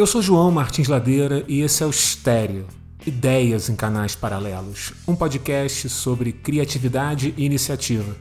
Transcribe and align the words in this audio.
Eu 0.00 0.06
sou 0.06 0.22
João 0.22 0.50
Martins 0.50 0.88
Ladeira 0.88 1.44
e 1.46 1.60
esse 1.60 1.82
é 1.82 1.86
o 1.86 1.90
Estéreo 1.90 2.66
Ideias 3.06 3.68
em 3.68 3.76
Canais 3.76 4.14
Paralelos, 4.14 4.94
um 5.06 5.14
podcast 5.14 5.90
sobre 5.90 6.32
criatividade 6.32 7.34
e 7.36 7.44
iniciativa. 7.44 8.16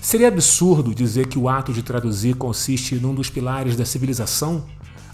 Seria 0.00 0.28
absurdo 0.28 0.94
dizer 0.94 1.26
que 1.26 1.36
o 1.36 1.48
ato 1.48 1.72
de 1.72 1.82
traduzir 1.82 2.36
consiste 2.36 2.94
num 2.94 3.12
dos 3.12 3.28
pilares 3.28 3.74
da 3.74 3.84
civilização? 3.84 4.64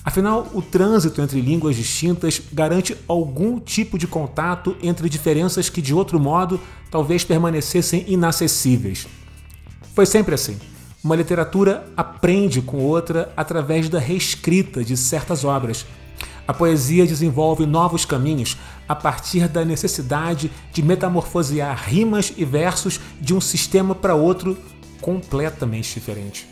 Afinal, 0.04 0.46
o 0.52 0.60
trânsito 0.60 1.22
entre 1.22 1.40
línguas 1.40 1.74
distintas 1.74 2.38
garante 2.52 2.94
algum 3.08 3.58
tipo 3.58 3.96
de 3.96 4.06
contato 4.06 4.76
entre 4.82 5.08
diferenças 5.08 5.70
que, 5.70 5.80
de 5.80 5.94
outro 5.94 6.20
modo, 6.20 6.60
talvez 6.90 7.24
permanecessem 7.24 8.04
inacessíveis. 8.06 9.06
Foi 9.94 10.04
sempre 10.04 10.34
assim. 10.34 10.58
Uma 11.04 11.16
literatura 11.16 11.86
aprende 11.94 12.62
com 12.62 12.78
outra 12.78 13.30
através 13.36 13.90
da 13.90 13.98
reescrita 13.98 14.82
de 14.82 14.96
certas 14.96 15.44
obras. 15.44 15.84
A 16.48 16.54
poesia 16.54 17.06
desenvolve 17.06 17.66
novos 17.66 18.06
caminhos 18.06 18.56
a 18.88 18.94
partir 18.94 19.46
da 19.46 19.66
necessidade 19.66 20.50
de 20.72 20.82
metamorfosear 20.82 21.84
rimas 21.86 22.32
e 22.38 22.44
versos 22.46 22.98
de 23.20 23.34
um 23.34 23.40
sistema 23.40 23.94
para 23.94 24.14
outro 24.14 24.56
completamente 25.02 25.92
diferente. 25.92 26.48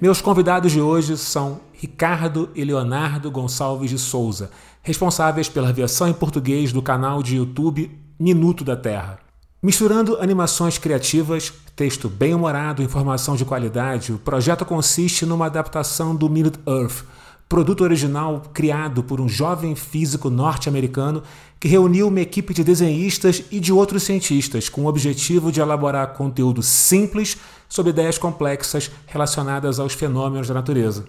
Meus 0.00 0.20
convidados 0.20 0.70
de 0.70 0.80
hoje 0.80 1.18
são 1.18 1.60
Ricardo 1.72 2.50
e 2.54 2.62
Leonardo 2.62 3.32
Gonçalves 3.32 3.90
de 3.90 3.98
Souza, 3.98 4.52
responsáveis 4.80 5.48
pela 5.48 5.72
versão 5.72 6.08
em 6.08 6.14
português 6.14 6.72
do 6.72 6.82
canal 6.82 7.20
de 7.20 7.34
YouTube 7.34 7.90
Minuto 8.16 8.62
da 8.62 8.76
Terra. 8.76 9.25
Misturando 9.66 10.16
animações 10.20 10.78
criativas, 10.78 11.52
texto 11.74 12.08
bem-humorado 12.08 12.84
informação 12.84 13.34
de 13.34 13.44
qualidade, 13.44 14.12
o 14.12 14.18
projeto 14.18 14.64
consiste 14.64 15.26
numa 15.26 15.46
adaptação 15.46 16.14
do 16.14 16.30
Minute 16.30 16.60
Earth, 16.64 17.04
produto 17.48 17.80
original 17.82 18.44
criado 18.54 19.02
por 19.02 19.20
um 19.20 19.28
jovem 19.28 19.74
físico 19.74 20.30
norte-americano 20.30 21.20
que 21.58 21.66
reuniu 21.66 22.06
uma 22.06 22.20
equipe 22.20 22.54
de 22.54 22.62
desenhistas 22.62 23.42
e 23.50 23.58
de 23.58 23.72
outros 23.72 24.04
cientistas 24.04 24.68
com 24.68 24.82
o 24.82 24.86
objetivo 24.86 25.50
de 25.50 25.60
elaborar 25.60 26.14
conteúdo 26.14 26.62
simples 26.62 27.36
sobre 27.68 27.90
ideias 27.90 28.18
complexas 28.18 28.88
relacionadas 29.04 29.80
aos 29.80 29.94
fenômenos 29.94 30.46
da 30.46 30.54
natureza. 30.54 31.06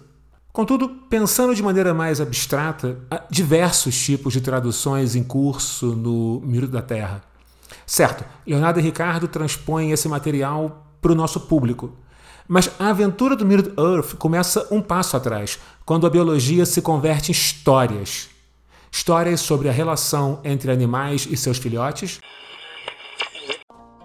Contudo, 0.51 0.89
pensando 1.11 1.53
de 1.53 1.61
maneira 1.61 1.93
mais 1.93 2.19
abstrata, 2.19 2.97
há 3.11 3.21
diversos 3.29 3.95
tipos 3.95 4.33
de 4.33 4.41
traduções 4.41 5.15
em 5.15 5.21
curso 5.21 5.95
no 5.95 6.41
Minuto 6.43 6.71
da 6.71 6.81
Terra. 6.81 7.36
Certo, 7.89 8.25
Leonardo 8.45 8.81
e 8.81 8.83
Ricardo 8.83 9.29
transpõem 9.29 9.91
esse 9.91 10.09
material 10.09 10.85
para 11.01 11.13
o 11.13 11.15
nosso 11.15 11.39
público. 11.39 11.93
Mas 12.45 12.69
a 12.77 12.89
aventura 12.89 13.33
do 13.33 13.45
Middle 13.45 13.73
Earth 13.81 14.15
começa 14.17 14.67
um 14.69 14.81
passo 14.81 15.15
atrás, 15.15 15.57
quando 15.85 16.05
a 16.05 16.09
biologia 16.09 16.65
se 16.65 16.81
converte 16.81 17.31
em 17.31 17.33
histórias. 17.33 18.29
Histórias 18.91 19.39
sobre 19.39 19.69
a 19.69 19.71
relação 19.71 20.41
entre 20.43 20.69
animais 20.69 21.25
e 21.29 21.37
seus 21.37 21.57
filhotes. 21.57 22.19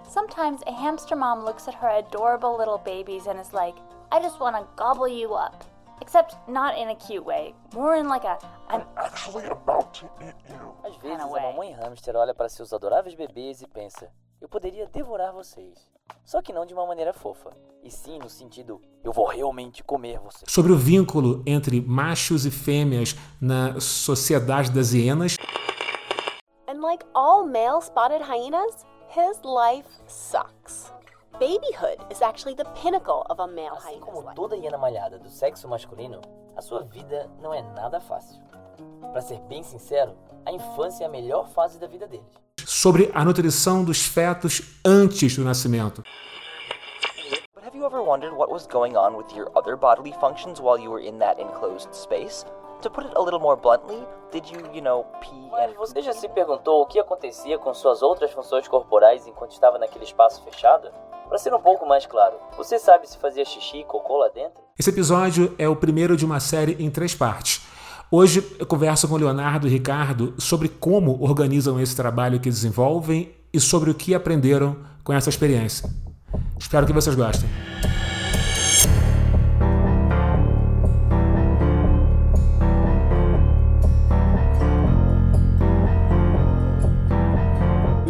Sometimes 0.09 0.61
a 0.65 0.71
hamster 0.71 1.17
mom 1.17 1.43
looks 1.43 1.67
at 1.67 1.75
her 1.75 1.89
adorable 1.89 2.57
little 2.57 2.77
babies 2.77 3.27
and 3.27 3.37
is 3.41 3.51
like, 3.51 3.77
I 4.13 4.21
just 4.21 4.39
want 4.39 4.55
to 4.55 4.65
gobble 4.77 5.09
you 5.09 5.33
up. 5.33 5.65
Except 6.03 6.35
not 6.49 6.77
in 6.77 6.89
a 6.89 6.95
cute 6.95 7.23
way, 7.23 7.55
more 7.73 7.95
in 7.95 8.09
like 8.09 8.25
a 8.25 8.37
I'm 8.67 8.83
actually 8.97 9.45
about 9.45 9.97
to 9.99 10.05
eat 10.21 10.35
you. 10.49 10.75
Às 10.83 10.97
vezes 10.97 11.21
a 11.21 11.27
mamãe 11.27 11.71
hamster 11.71 12.17
olha 12.17 12.33
para 12.33 12.49
seus 12.49 12.73
adoráveis 12.73 13.15
bebês 13.15 13.61
e 13.61 13.67
pensa: 13.67 14.11
eu 14.41 14.49
poderia 14.49 14.85
devorar 14.85 15.31
vocês. 15.31 15.79
Só 16.25 16.41
que 16.41 16.51
não 16.51 16.65
de 16.65 16.73
uma 16.73 16.85
maneira 16.85 17.13
fofa, 17.13 17.51
e 17.81 17.89
sim 17.89 18.19
no 18.19 18.29
sentido 18.29 18.81
eu 19.01 19.13
vou 19.13 19.27
realmente 19.27 19.81
comer 19.81 20.19
vocês. 20.19 20.43
Sobre 20.49 20.73
o 20.73 20.77
vínculo 20.77 21.41
entre 21.45 21.79
machos 21.79 22.45
e 22.45 22.51
fêmeas 22.51 23.15
na 23.39 23.79
sociedade 23.79 24.71
das 24.71 24.91
hienas. 24.91 25.37
And 26.67 26.81
like 26.81 27.05
all 27.15 27.45
male 27.47 27.81
spotted 27.81 28.21
hyenas, 28.21 28.85
his 29.07 29.39
life 29.45 29.87
sucks. 30.09 30.91
Babyhood 31.39 31.97
is 32.11 32.21
actually 32.21 32.53
the 32.53 32.65
pinnacle 32.75 33.25
of 33.27 33.39
a 33.41 33.47
male 33.47 33.75
assim 33.75 33.99
como 33.99 34.23
toda 34.35 34.55
hiena 34.55 34.77
malhada 34.77 35.17
do 35.17 35.29
sexo 35.29 35.67
masculino, 35.67 36.21
a 36.55 36.61
sua 36.61 36.83
vida 36.83 37.27
não 37.41 37.51
é 37.51 37.61
nada 37.73 37.99
fácil. 37.99 38.39
Para 39.11 39.19
ser 39.19 39.39
bem 39.49 39.63
sincero, 39.63 40.15
a 40.45 40.51
infância 40.51 41.03
é 41.03 41.07
a 41.07 41.09
melhor 41.09 41.49
fase 41.49 41.79
da 41.79 41.87
vida 41.87 42.07
deles. 42.07 42.25
Sobre 42.63 43.11
a 43.15 43.25
nutrição 43.25 43.83
dos 43.83 44.05
fetos 44.05 44.61
antes 44.85 45.35
do 45.35 45.43
nascimento. 45.43 46.03
But 47.55 47.63
have 47.63 47.75
you 47.75 47.83
ever 47.83 48.01
wondered 48.03 48.35
what 48.35 48.51
was 48.51 48.67
going 48.67 48.95
on 48.95 49.15
with 49.17 49.35
your 49.35 49.49
other 49.55 49.75
bodily 49.75 50.13
functions 50.21 50.59
while 50.59 50.79
you 50.79 50.91
were 50.91 51.03
in 51.03 51.17
that 51.17 51.41
enclosed 51.41 51.93
space? 51.95 52.45
To 52.83 52.91
put 52.91 53.05
it 53.05 53.13
a 53.15 53.21
little 53.21 53.39
more 53.39 53.57
bluntly, 53.57 54.05
did 54.31 54.45
you, 54.51 54.59
you 54.71 54.81
know, 54.81 55.05
pee 55.19 55.49
Mas 55.49 55.73
você 55.73 56.01
já 56.01 56.13
se 56.13 56.29
perguntou 56.29 56.81
o 56.81 56.85
que 56.85 56.99
acontecia 56.99 57.57
com 57.57 57.73
suas 57.73 58.03
outras 58.03 58.31
funções 58.31 58.67
corporais 58.67 59.25
enquanto 59.25 59.51
estava 59.51 59.79
naquele 59.79 60.03
espaço 60.03 60.43
fechado? 60.43 60.91
Para 61.27 61.37
ser 61.37 61.53
um 61.53 61.59
pouco 61.59 61.87
mais 61.87 62.05
claro, 62.05 62.35
você 62.57 62.77
sabe 62.77 63.07
se 63.07 63.17
fazia 63.17 63.45
xixi 63.45 63.77
e 63.77 63.83
cocô 63.83 64.17
lá 64.17 64.29
dentro? 64.29 64.61
Esse 64.77 64.89
episódio 64.89 65.53
é 65.57 65.67
o 65.67 65.75
primeiro 65.75 66.17
de 66.17 66.25
uma 66.25 66.39
série 66.39 66.75
em 66.79 66.89
três 66.89 67.15
partes. 67.15 67.61
Hoje 68.11 68.55
eu 68.59 68.65
converso 68.65 69.07
com 69.07 69.15
Leonardo 69.15 69.67
e 69.67 69.71
Ricardo 69.71 70.35
sobre 70.37 70.69
como 70.69 71.21
organizam 71.23 71.79
esse 71.79 71.95
trabalho 71.95 72.39
que 72.39 72.49
desenvolvem 72.49 73.33
e 73.51 73.59
sobre 73.59 73.89
o 73.89 73.95
que 73.95 74.13
aprenderam 74.13 74.77
com 75.03 75.13
essa 75.13 75.29
experiência. 75.29 75.89
Espero 76.59 76.85
que 76.85 76.93
vocês 76.93 77.15
gostem. 77.15 77.49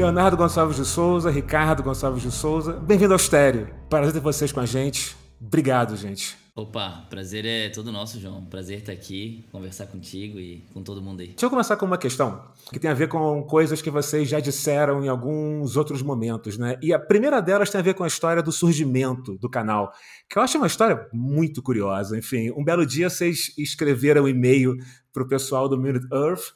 Leonardo 0.03 0.36
Gonçalves 0.36 0.75
de 0.75 0.84
Souza, 0.84 1.31
Ricardo 1.31 1.81
Gonçalves 1.81 2.22
de 2.22 2.30
Souza, 2.30 2.74
bem-vindo 2.74 3.14
ao 3.14 3.18
Estéreo. 3.18 3.74
Prazer 3.90 4.12
ter 4.12 4.19
vocês 4.19 4.52
com 4.52 4.59
a 4.59 4.66
gente. 4.66 5.16
Obrigado, 5.40 5.96
gente. 5.96 6.36
Opa, 6.53 7.08
prazer 7.09 7.46
é 7.46 7.69
todo 7.69 7.90
nosso, 7.90 8.19
João. 8.19 8.44
Prazer 8.44 8.80
estar 8.80 8.91
aqui, 8.91 9.46
conversar 9.50 9.88
contigo 9.88 10.38
e 10.41 10.62
com 10.74 10.84
todo 10.84 11.02
mundo 11.02 11.22
aí. 11.22 11.28
Deixa 11.28 11.46
eu 11.46 11.50
começar 11.50 11.78
com 11.78 11.86
uma 11.86 11.97
questão 11.97 12.44
que 12.69 12.80
tem 12.80 12.91
a 12.91 12.94
ver 12.94 13.08
com 13.08 13.44
coisas 13.44 13.81
que 13.81 13.90
vocês 13.90 14.28
já 14.28 14.41
disseram 14.41 15.06
em 15.06 15.08
alguns 15.08 15.78
outros 15.78 16.02
momentos, 16.02 16.58
né? 16.58 16.78
E 16.81 16.91
a 16.91 17.00
primeira 17.00 17.41
delas 17.41 17.70
tem 17.70 17.80
a 17.80 17.84
ver 17.84 17.94
com 17.94 18.03
a 18.03 18.08
história 18.08 18.44
do 18.44 18.52
surgimento 18.52 19.38
do 19.38 19.50
canal, 19.50 19.94
que 20.30 20.38
eu 20.38 20.44
acho 20.44 20.58
uma 20.58 20.68
história 20.68 21.08
muito 21.14 21.62
curiosa. 21.62 22.18
Enfim, 22.18 22.52
um 22.52 22.64
belo 22.64 22.85
dia 22.85 23.09
vocês 23.09 23.53
escreveram 23.58 24.25
um 24.25 24.28
e-mail 24.28 24.75
para 25.14 25.24
o 25.24 25.28
pessoal 25.30 25.70
do 25.70 25.78
Minute 25.78 26.08
Earth 26.14 26.52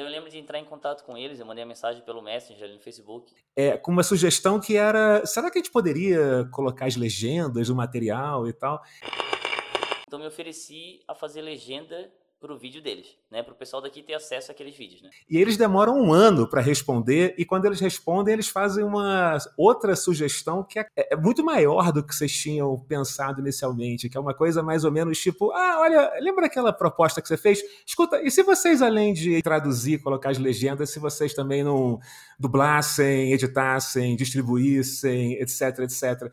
então 0.00 0.08
eu 0.08 0.14
lembro 0.14 0.30
de 0.30 0.38
entrar 0.38 0.58
em 0.58 0.64
contato 0.64 1.04
com 1.04 1.14
eles, 1.14 1.38
eu 1.38 1.44
mandei 1.44 1.62
a 1.62 1.66
mensagem 1.66 2.02
pelo 2.02 2.22
Messenger 2.22 2.64
ali 2.64 2.72
no 2.72 2.80
Facebook. 2.80 3.34
É, 3.54 3.76
com 3.76 3.90
uma 3.90 4.02
sugestão 4.02 4.58
que 4.58 4.74
era: 4.74 5.26
será 5.26 5.50
que 5.50 5.58
a 5.58 5.60
gente 5.60 5.70
poderia 5.70 6.48
colocar 6.50 6.86
as 6.86 6.96
legendas 6.96 7.68
do 7.68 7.74
material 7.74 8.48
e 8.48 8.52
tal? 8.54 8.82
Então 10.06 10.18
me 10.18 10.26
ofereci 10.26 11.00
a 11.06 11.14
fazer 11.14 11.42
legenda 11.42 12.10
para 12.40 12.54
o 12.54 12.56
vídeo 12.56 12.80
deles, 12.80 13.18
né? 13.30 13.42
Para 13.42 13.52
o 13.52 13.56
pessoal 13.56 13.82
daqui 13.82 14.02
ter 14.02 14.14
acesso 14.14 14.50
àqueles 14.50 14.74
vídeos, 14.74 15.02
né? 15.02 15.10
E 15.28 15.36
eles 15.36 15.58
demoram 15.58 16.00
um 16.00 16.10
ano 16.10 16.48
para 16.48 16.62
responder 16.62 17.34
e 17.36 17.44
quando 17.44 17.66
eles 17.66 17.78
respondem 17.78 18.32
eles 18.32 18.48
fazem 18.48 18.82
uma 18.82 19.36
outra 19.58 19.94
sugestão 19.94 20.64
que 20.64 20.78
é, 20.78 20.86
é, 20.96 21.16
muito 21.16 21.44
maior 21.44 21.92
do 21.92 22.02
que 22.02 22.14
vocês 22.14 22.32
tinham 22.32 22.78
pensado 22.88 23.40
inicialmente, 23.40 24.08
que 24.08 24.16
é 24.16 24.20
uma 24.20 24.32
coisa 24.32 24.62
mais 24.62 24.84
ou 24.84 24.90
menos 24.90 25.18
tipo, 25.18 25.52
ah, 25.52 25.80
olha, 25.80 26.12
lembra 26.20 26.46
aquela 26.46 26.72
proposta 26.72 27.20
que 27.20 27.28
você 27.28 27.36
fez? 27.36 27.62
Escuta, 27.86 28.22
e 28.22 28.30
se 28.30 28.42
vocês 28.42 28.80
além 28.80 29.12
de 29.12 29.42
traduzir, 29.42 30.02
colocar 30.02 30.30
as 30.30 30.38
legendas, 30.38 30.90
se 30.90 30.98
vocês 30.98 31.34
também 31.34 31.62
não 31.62 32.00
dublassem, 32.38 33.34
editassem, 33.34 34.16
distribuíssem, 34.16 35.34
etc, 35.34 35.80
etc. 35.80 36.32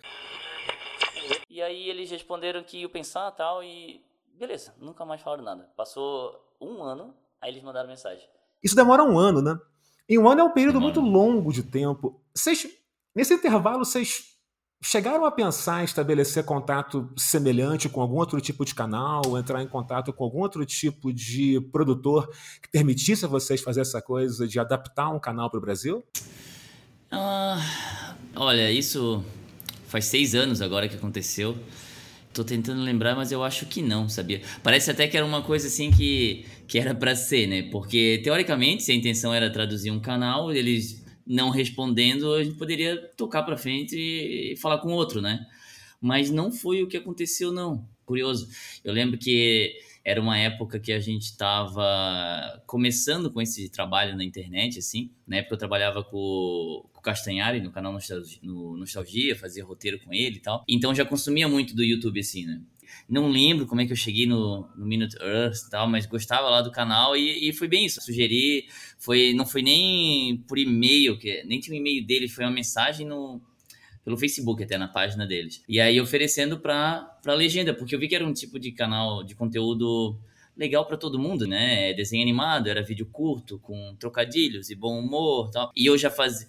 E 1.50 1.62
aí 1.62 1.90
eles 1.90 2.10
responderam 2.12 2.64
que 2.64 2.78
iam 2.78 2.90
pensar 2.90 3.30
tal 3.32 3.62
e 3.62 4.07
beleza, 4.38 4.74
nunca 4.80 5.06
mais 5.06 5.22
falaram 5.22 5.44
nada. 5.44 5.70
Passou 5.76 6.40
um 6.62 6.84
ano, 6.84 7.14
aí 7.42 7.52
eles 7.52 7.64
mandaram 7.64 7.88
mensagem. 7.88 8.28
Isso 8.64 8.76
demora 8.76 9.04
um 9.04 9.18
ano, 9.18 9.42
né? 9.42 9.60
E 10.08 10.18
um 10.18 10.28
ano 10.30 10.42
é 10.42 10.44
um 10.44 10.52
período 10.52 10.80
muito 10.80 11.02
longo 11.02 11.52
de 11.52 11.64
tempo. 11.64 12.22
Vocês, 12.34 12.68
nesse 13.14 13.34
intervalo, 13.34 13.84
vocês 13.84 14.38
chegaram 14.82 15.26
a 15.26 15.32
pensar 15.32 15.82
em 15.82 15.86
estabelecer 15.86 16.46
contato 16.46 17.10
semelhante 17.18 17.90
com 17.90 18.00
algum 18.02 18.18
outro 18.18 18.40
tipo 18.40 18.64
de 18.64 18.76
canal, 18.76 19.38
entrar 19.38 19.62
em 19.62 19.68
contato 19.68 20.14
com 20.14 20.24
algum 20.24 20.40
outro 20.40 20.66
tipo 20.66 21.12
de 21.12 21.60
produtor 21.72 22.30
que 22.62 22.70
permitisse 22.70 23.26
a 23.26 23.28
vocês 23.28 23.62
fazer 23.62 23.82
essa 23.82 24.02
coisa 24.02 24.48
de 24.48 24.60
adaptar 24.60 25.10
um 25.10 25.20
canal 25.20 25.50
para 25.50 25.58
o 25.58 25.62
Brasil? 25.62 26.04
Ah, 27.12 28.16
olha, 28.36 28.72
isso 28.72 29.24
faz 29.88 30.06
seis 30.06 30.36
anos 30.36 30.62
agora 30.62 30.88
que 30.88 30.96
aconteceu. 30.96 31.58
Tô 32.38 32.44
tentando 32.44 32.84
lembrar, 32.84 33.16
mas 33.16 33.32
eu 33.32 33.44
acho 33.44 33.66
que 33.66 33.82
não, 33.82 34.08
sabia? 34.08 34.44
Parece 34.62 34.92
até 34.92 35.08
que 35.08 35.18
era 35.18 35.26
uma 35.26 35.42
coisa 35.42 35.66
assim 35.66 35.90
que, 35.90 36.46
que 36.68 36.78
era 36.78 36.94
para 36.94 37.16
ser, 37.16 37.48
né? 37.48 37.64
Porque 37.64 38.22
teoricamente, 38.24 38.84
se 38.84 38.92
a 38.92 38.96
intenção 38.96 39.34
era 39.34 39.50
traduzir 39.50 39.90
um 39.90 40.00
canal, 40.00 40.54
eles 40.54 41.04
não 41.26 41.50
respondendo, 41.50 42.36
a 42.36 42.44
gente 42.44 42.56
poderia 42.56 42.96
tocar 43.18 43.42
para 43.42 43.58
frente 43.58 43.96
e 43.98 44.56
falar 44.58 44.78
com 44.78 44.90
outro, 44.90 45.20
né? 45.20 45.48
Mas 46.00 46.30
não 46.30 46.52
foi 46.52 46.84
o 46.84 46.88
que 46.88 46.98
aconteceu, 46.98 47.52
não. 47.52 47.84
Curioso. 48.06 48.48
Eu 48.84 48.94
lembro 48.94 49.18
que 49.18 49.76
era 50.08 50.22
uma 50.22 50.38
época 50.38 50.80
que 50.80 50.94
a 50.94 51.02
gente 51.02 51.24
estava 51.24 52.64
começando 52.66 53.30
com 53.30 53.42
esse 53.42 53.70
trabalho 53.70 54.16
na 54.16 54.24
internet, 54.24 54.80
assim. 54.80 55.12
Na 55.28 55.36
época 55.36 55.56
eu 55.56 55.60
trabalhava 55.60 56.02
com, 56.02 56.88
com 56.94 57.00
o 57.00 57.02
Castanhari 57.02 57.60
no 57.60 57.74
canal 57.74 57.92
Nostalgia, 57.92 58.40
no 58.42 58.78
Nostalgia, 58.78 59.36
fazia 59.36 59.66
roteiro 59.66 60.00
com 60.00 60.14
ele 60.14 60.38
e 60.38 60.40
tal. 60.40 60.64
Então 60.66 60.96
já 60.96 61.04
consumia 61.04 61.50
muito 61.50 61.76
do 61.76 61.84
YouTube, 61.84 62.22
assim, 62.22 62.46
né? 62.46 62.62
Não 63.10 63.28
lembro 63.28 63.68
como 63.68 63.82
é 63.82 63.86
que 63.86 63.92
eu 63.92 63.98
cheguei 63.98 64.26
no, 64.26 64.70
no 64.78 64.86
Minute 64.86 65.18
Earth 65.22 65.58
e 65.68 65.70
tal, 65.70 65.90
mas 65.90 66.06
gostava 66.06 66.50
lá 66.50 66.62
do 66.62 66.72
canal 66.72 67.18
e, 67.18 67.50
e 67.50 67.52
foi 67.52 67.68
bem 67.68 67.86
isso. 67.86 68.00
Sugeri, 68.00 68.66
foi, 68.98 69.34
não 69.34 69.46
foi 69.46 69.62
nem 69.62 70.38
por 70.48 70.58
e-mail, 70.58 71.20
que 71.20 71.44
nem 71.44 71.60
tinha 71.60 71.76
um 71.76 71.80
e-mail 71.82 72.08
dele, 72.08 72.30
foi 72.30 72.46
uma 72.46 72.54
mensagem 72.54 73.06
no, 73.06 73.42
pelo 74.08 74.16
Facebook 74.16 74.64
até 74.64 74.78
na 74.78 74.88
página 74.88 75.28
deles. 75.28 75.62
E 75.68 75.82
aí 75.82 76.00
oferecendo 76.00 76.58
para 76.58 77.02
para 77.22 77.34
legenda, 77.34 77.74
porque 77.74 77.94
eu 77.94 78.00
vi 78.00 78.08
que 78.08 78.16
era 78.16 78.26
um 78.26 78.32
tipo 78.32 78.58
de 78.58 78.72
canal 78.72 79.22
de 79.22 79.36
conteúdo 79.36 80.18
legal 80.56 80.86
para 80.86 80.96
todo 80.96 81.20
mundo, 81.20 81.46
né? 81.46 81.90
É 81.90 81.94
desenho 81.94 82.24
animado, 82.24 82.70
era 82.70 82.82
vídeo 82.82 83.06
curto 83.12 83.60
com 83.60 83.98
trocadilhos 84.00 84.70
e 84.70 84.76
bom 84.76 84.98
humor, 84.98 85.52
tal. 85.52 85.74
E 85.76 85.86
eu 85.86 85.98
já 85.98 86.10
fazia 86.10 86.48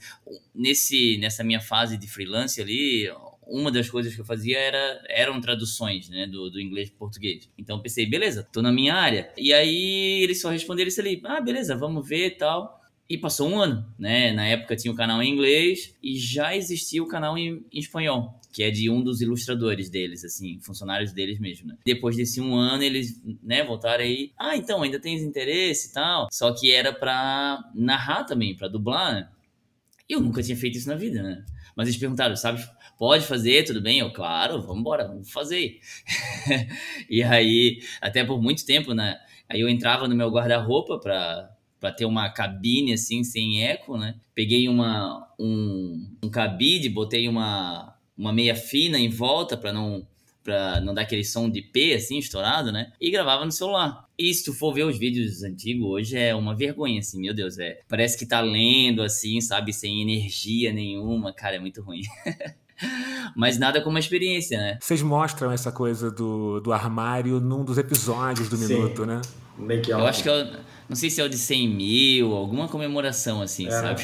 nesse 0.55 1.19
nessa 1.19 1.43
minha 1.43 1.61
fase 1.61 1.97
de 1.97 2.07
freelance 2.07 2.63
ali, 2.63 3.11
uma 3.45 3.73
das 3.73 3.91
coisas 3.91 4.15
que 4.15 4.21
eu 4.21 4.25
fazia 4.25 4.57
era, 4.57 5.05
eram 5.09 5.41
traduções, 5.41 6.09
né, 6.09 6.29
do, 6.29 6.49
do 6.49 6.61
inglês 6.61 6.91
para 6.91 6.99
português. 7.01 7.51
Então 7.59 7.79
eu 7.79 7.83
pensei, 7.83 8.07
beleza, 8.07 8.47
tô 8.53 8.63
na 8.63 8.71
minha 8.71 8.95
área. 8.95 9.33
E 9.37 9.53
aí 9.53 10.23
eles 10.23 10.41
só 10.41 10.49
responderam 10.49 10.87
isso 10.87 11.01
ali, 11.01 11.21
ah, 11.25 11.41
beleza, 11.41 11.75
vamos 11.75 12.09
ver 12.09 12.37
tal. 12.37 12.78
E 13.09 13.17
passou 13.17 13.49
um 13.49 13.59
ano, 13.59 13.87
né? 13.99 14.33
Na 14.33 14.47
época 14.47 14.77
tinha 14.77 14.93
o 14.93 14.97
canal 14.97 15.23
em 15.23 15.33
inglês 15.33 15.97
e 16.03 16.19
já 16.19 16.55
existia 16.55 17.03
o 17.03 17.09
canal 17.09 17.39
em, 17.39 17.65
em 17.73 17.79
espanhol, 17.79 18.39
que 18.53 18.63
é 18.63 18.71
de 18.71 18.91
um 18.91 19.03
dos 19.03 19.23
ilustradores 19.23 19.89
deles, 19.89 20.23
assim, 20.25 20.61
funcionários 20.61 21.11
deles 21.11 21.41
mesmo, 21.41 21.69
né? 21.69 21.79
Depois 21.87 22.17
desse 22.17 22.39
um 22.39 22.55
ano, 22.55 22.83
eles, 22.83 23.19
né, 23.43 23.65
voltaram 23.65 24.05
aí. 24.05 24.33
Ah, 24.39 24.57
então, 24.57 24.83
ainda 24.83 25.01
tens 25.01 25.23
interesse 25.23 25.89
e 25.89 25.93
tal. 25.95 26.29
Só 26.31 26.53
que 26.53 26.71
era 26.71 26.93
pra 26.93 27.59
narrar 27.75 28.25
também, 28.25 28.55
pra 28.55 28.69
dublar, 28.69 29.15
né? 29.15 29.29
Eu 30.07 30.21
nunca 30.21 30.43
tinha 30.43 30.57
feito 30.57 30.77
isso 30.77 30.89
na 30.89 30.95
vida, 30.95 31.23
né? 31.23 31.45
Mas 31.75 31.89
eles 31.89 31.99
perguntaram, 31.99 32.37
sabe, 32.37 32.63
pode 32.99 33.25
fazer, 33.25 33.65
tudo 33.65 33.81
bem? 33.81 34.01
Eu, 34.01 34.13
claro, 34.13 34.61
vamos 34.61 34.81
embora, 34.81 35.09
vamos 35.09 35.31
fazer. 35.31 35.81
e 37.09 37.23
aí, 37.23 37.81
até 38.03 38.23
por 38.23 38.43
muito 38.43 38.67
tempo, 38.67 38.93
né? 38.93 39.19
Aí 39.49 39.61
eu 39.61 39.69
entrava 39.69 40.07
no 40.07 40.15
meu 40.15 40.29
guarda-roupa 40.31 40.99
para 40.99 41.57
para 41.81 41.93
ter 41.93 42.05
uma 42.05 42.29
cabine 42.31 42.93
assim 42.93 43.23
sem 43.23 43.65
eco, 43.65 43.97
né? 43.97 44.17
Peguei 44.35 44.69
uma 44.69 45.27
um, 45.39 46.07
um 46.23 46.29
cabide, 46.31 46.89
botei 46.89 47.29
uma 47.29 47.95
uma 48.17 48.33
meia 48.33 48.57
fina 48.57 48.99
em 48.99 49.09
volta 49.09 49.57
para 49.57 49.73
não 49.73 50.07
para 50.43 50.81
não 50.81 50.95
dar 50.95 51.03
aquele 51.03 51.25
som 51.25 51.51
de 51.51 51.61
P 51.61 51.93
assim 51.93 52.19
estourado, 52.19 52.73
né? 52.73 52.93
E 53.01 53.11
gravava 53.11 53.45
no 53.45 53.53
celular. 53.53 54.07
E 54.19 54.33
se 54.33 54.45
tu 54.45 54.55
for 54.55 54.73
ver 54.73 54.85
os 54.85 54.99
vídeos 54.99 55.43
antigos 55.43 55.87
hoje 55.87 56.17
é 56.17 56.35
uma 56.35 56.57
vergonha 56.57 57.01
assim, 57.01 57.21
meu 57.21 57.35
Deus, 57.35 57.59
é. 57.59 57.81
Parece 57.87 58.19
que 58.19 58.27
tá 58.27 58.41
lendo 58.41 59.03
assim, 59.03 59.41
sabe, 59.41 59.73
sem 59.73 60.01
energia 60.01 60.73
nenhuma, 60.73 61.33
cara, 61.33 61.57
é 61.57 61.61
muito 61.61 61.83
ruim. 61.83 62.01
Mas 63.37 63.59
nada 63.59 63.81
como 63.83 63.97
a 63.97 64.01
experiência, 64.01 64.59
né? 64.59 64.79
Vocês 64.81 65.03
mostram 65.03 65.53
essa 65.53 65.71
coisa 65.71 66.11
do, 66.11 66.61
do 66.61 66.73
armário 66.73 67.41
num 67.41 67.65
dos 67.65 67.77
episódios 67.77 68.49
do 68.49 68.57
Sim. 68.57 68.75
Minuto, 68.75 69.05
né? 69.05 69.21
Eu 70.01 70.07
acho 70.07 70.23
que 70.23 70.29
é 70.29 70.61
não 70.89 70.97
sei 70.97 71.11
se 71.11 71.21
é 71.21 71.25
o 71.25 71.29
de 71.29 71.37
100 71.37 71.69
mil, 71.69 72.33
alguma 72.33 72.67
comemoração 72.67 73.43
assim, 73.43 73.67
é, 73.67 73.71
sabe? 73.71 74.03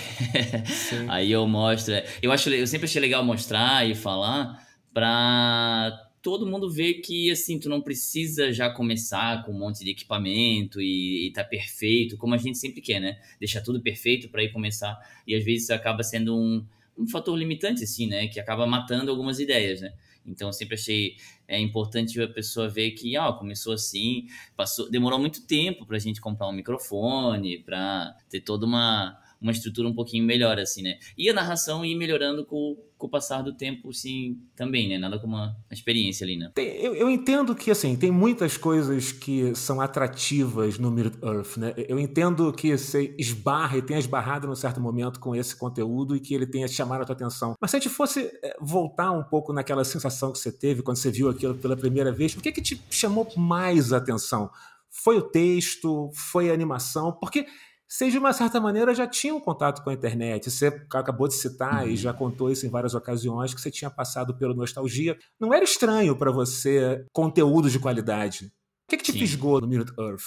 Aí 1.09 1.33
eu 1.33 1.47
mostro. 1.49 1.95
Eu 2.21 2.31
acho, 2.31 2.51
eu 2.51 2.67
sempre 2.67 2.85
achei 2.85 3.01
legal 3.01 3.25
mostrar 3.25 3.89
e 3.89 3.95
falar 3.95 4.63
para 4.93 6.11
todo 6.21 6.47
mundo 6.47 6.71
ver 6.71 6.95
que 6.95 7.31
assim 7.31 7.59
tu 7.59 7.71
não 7.71 7.81
precisa 7.81 8.53
já 8.53 8.69
começar 8.69 9.45
com 9.45 9.53
um 9.53 9.59
monte 9.59 9.83
de 9.83 9.91
equipamento 9.91 10.81
e, 10.81 11.27
e 11.27 11.33
tá 11.33 11.43
perfeito, 11.43 12.19
como 12.19 12.35
a 12.35 12.39
gente 12.39 12.59
sempre 12.59 12.83
quer, 12.83 13.01
né? 13.01 13.19
Deixar 13.41 13.63
tudo 13.63 13.81
perfeito 13.81 14.29
para 14.29 14.43
ir 14.43 14.53
começar 14.53 14.99
e 15.27 15.35
às 15.35 15.43
vezes 15.43 15.71
acaba 15.71 16.03
sendo 16.03 16.37
um, 16.37 16.63
um 16.97 17.07
fator 17.09 17.37
limitante 17.37 17.85
assim, 17.85 18.07
né? 18.07 18.29
Que 18.29 18.41
acaba 18.41 18.67
matando 18.67 19.11
algumas 19.11 19.39
ideias, 19.39 19.81
né? 19.81 19.93
Então 20.27 20.49
eu 20.49 20.53
sempre 20.53 20.75
achei 20.75 21.17
é 21.47 21.61
importante 21.61 22.21
a 22.21 22.29
pessoa 22.29 22.69
ver 22.69 22.93
que 22.93 23.17
ó, 23.19 23.33
começou 23.35 23.75
assim, 23.75 24.27
passou, 24.57 24.91
demorou 24.91 25.19
muito 25.19 25.47
tempo 25.47 25.85
para 25.85 25.97
a 25.97 26.01
gente 26.01 26.21
comprar 26.21 26.49
um 26.49 26.53
microfone, 26.53 27.59
para 27.59 28.17
ter 28.31 28.41
toda 28.41 28.65
uma 28.65 29.19
uma 29.45 29.53
estrutura 29.53 29.87
um 29.87 29.95
pouquinho 29.95 30.25
melhor, 30.25 30.59
assim, 30.59 30.83
né? 30.83 30.99
E 31.17 31.29
a 31.29 31.35
narração 31.35 31.85
ir 31.85 31.95
melhorando 31.95 32.47
com, 32.47 32.77
com 32.97 33.07
o 33.07 33.11
passar 33.11 33.43
do 33.43 33.55
tempo, 33.55 33.93
sim, 33.93 34.39
também, 34.57 34.89
né? 34.89 34.97
Nada 34.97 35.19
como 35.19 35.37
uma 35.37 35.55
experiência 35.71 36.25
ali, 36.25 36.39
né? 36.39 36.51
Eu, 36.57 36.95
eu 36.95 37.11
entendo 37.11 37.55
que, 37.55 37.71
assim, 37.71 37.95
tem 37.95 38.11
muitas 38.11 38.57
coisas 38.57 39.13
que 39.13 39.55
são 39.55 39.83
atrativas 39.83 40.79
no 40.79 40.91
Middle 40.91 41.13
Earth, 41.23 41.59
né? 41.59 41.75
Eu 41.77 42.01
entendo 42.01 42.51
que 42.55 42.77
você 42.77 43.15
esbarra 43.19 43.77
e 43.77 43.83
tenha 43.83 44.01
esbarrado 44.01 44.47
num 44.47 44.57
certo 44.57 44.81
momento 44.81 45.21
com 45.21 45.37
esse 45.37 45.55
conteúdo 45.55 46.17
e 46.17 46.21
que 46.21 46.35
ele 46.35 46.47
tenha 46.47 46.67
chamado 46.67 47.03
a 47.03 47.05
tua 47.05 47.15
atenção. 47.15 47.55
Mas 47.61 47.71
se 47.71 47.77
a 47.77 47.81
gente 47.81 47.93
fosse 47.93 48.31
eh, 48.43 48.57
voltar 48.59 49.13
um 49.13 49.23
pouco 49.23 49.53
naquela 49.53 49.85
sensação 49.85 50.33
que 50.33 50.39
você 50.39 50.51
teve 50.51 50.83
quando 50.83 50.97
você 50.97 51.11
viu 51.11 51.29
aquilo 51.29 51.55
pela 51.55 51.77
primeira 51.77 52.11
vez, 52.11 52.35
o 52.35 52.41
que, 52.41 52.51
que 52.51 52.63
te 52.63 52.81
chamou 52.89 53.31
mais 53.37 53.93
a 53.93 53.99
atenção? 53.99 54.51
Foi 54.89 55.19
o 55.19 55.23
texto? 55.23 56.11
Foi 56.15 56.51
a 56.51 56.55
animação? 56.55 57.13
Porque 57.13 57.47
vocês, 57.95 58.13
de 58.13 58.19
uma 58.19 58.33
certa 58.33 58.61
maneira, 58.61 58.93
já 58.93 59.07
tinham 59.07 59.41
contato 59.41 59.85
com 59.85 59.91
a 59.91 59.95
internet. 59.95 60.51
Você 60.51 60.67
acabou 60.93 61.29
de 61.29 61.35
citar 61.35 61.85
uhum. 61.85 61.91
e 61.91 61.97
já 61.97 62.13
contou 62.13 62.51
isso 62.51 62.67
em 62.67 62.69
várias 62.69 62.93
ocasiões, 62.93 63.55
que 63.55 63.61
você 63.61 63.71
tinha 63.71 63.89
passado 63.89 64.37
pelo 64.37 64.53
Nostalgia. 64.53 65.17
Não 65.39 65.55
era 65.55 65.65
estranho 65.65 66.17
para 66.17 66.33
você 66.33 67.05
conteúdo 67.13 67.71
de 67.71 67.79
qualidade. 67.79 68.47
O 68.47 68.91
que, 68.91 68.97
que 68.97 69.05
te 69.05 69.13
Sim. 69.13 69.19
fisgou 69.21 69.61
no 69.61 69.69
Minute 69.69 69.93
Earth? 69.97 70.25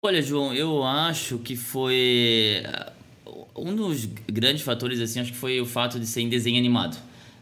Olha, 0.00 0.22
João, 0.22 0.54
eu 0.54 0.84
acho 0.84 1.38
que 1.38 1.56
foi. 1.56 2.62
Um 3.56 3.74
dos 3.74 4.04
grandes 4.04 4.62
fatores, 4.62 5.00
assim, 5.00 5.18
acho 5.18 5.32
que 5.32 5.38
foi 5.38 5.60
o 5.60 5.66
fato 5.66 5.98
de 5.98 6.06
ser 6.06 6.20
em 6.20 6.28
desenho 6.28 6.58
animado. 6.58 6.96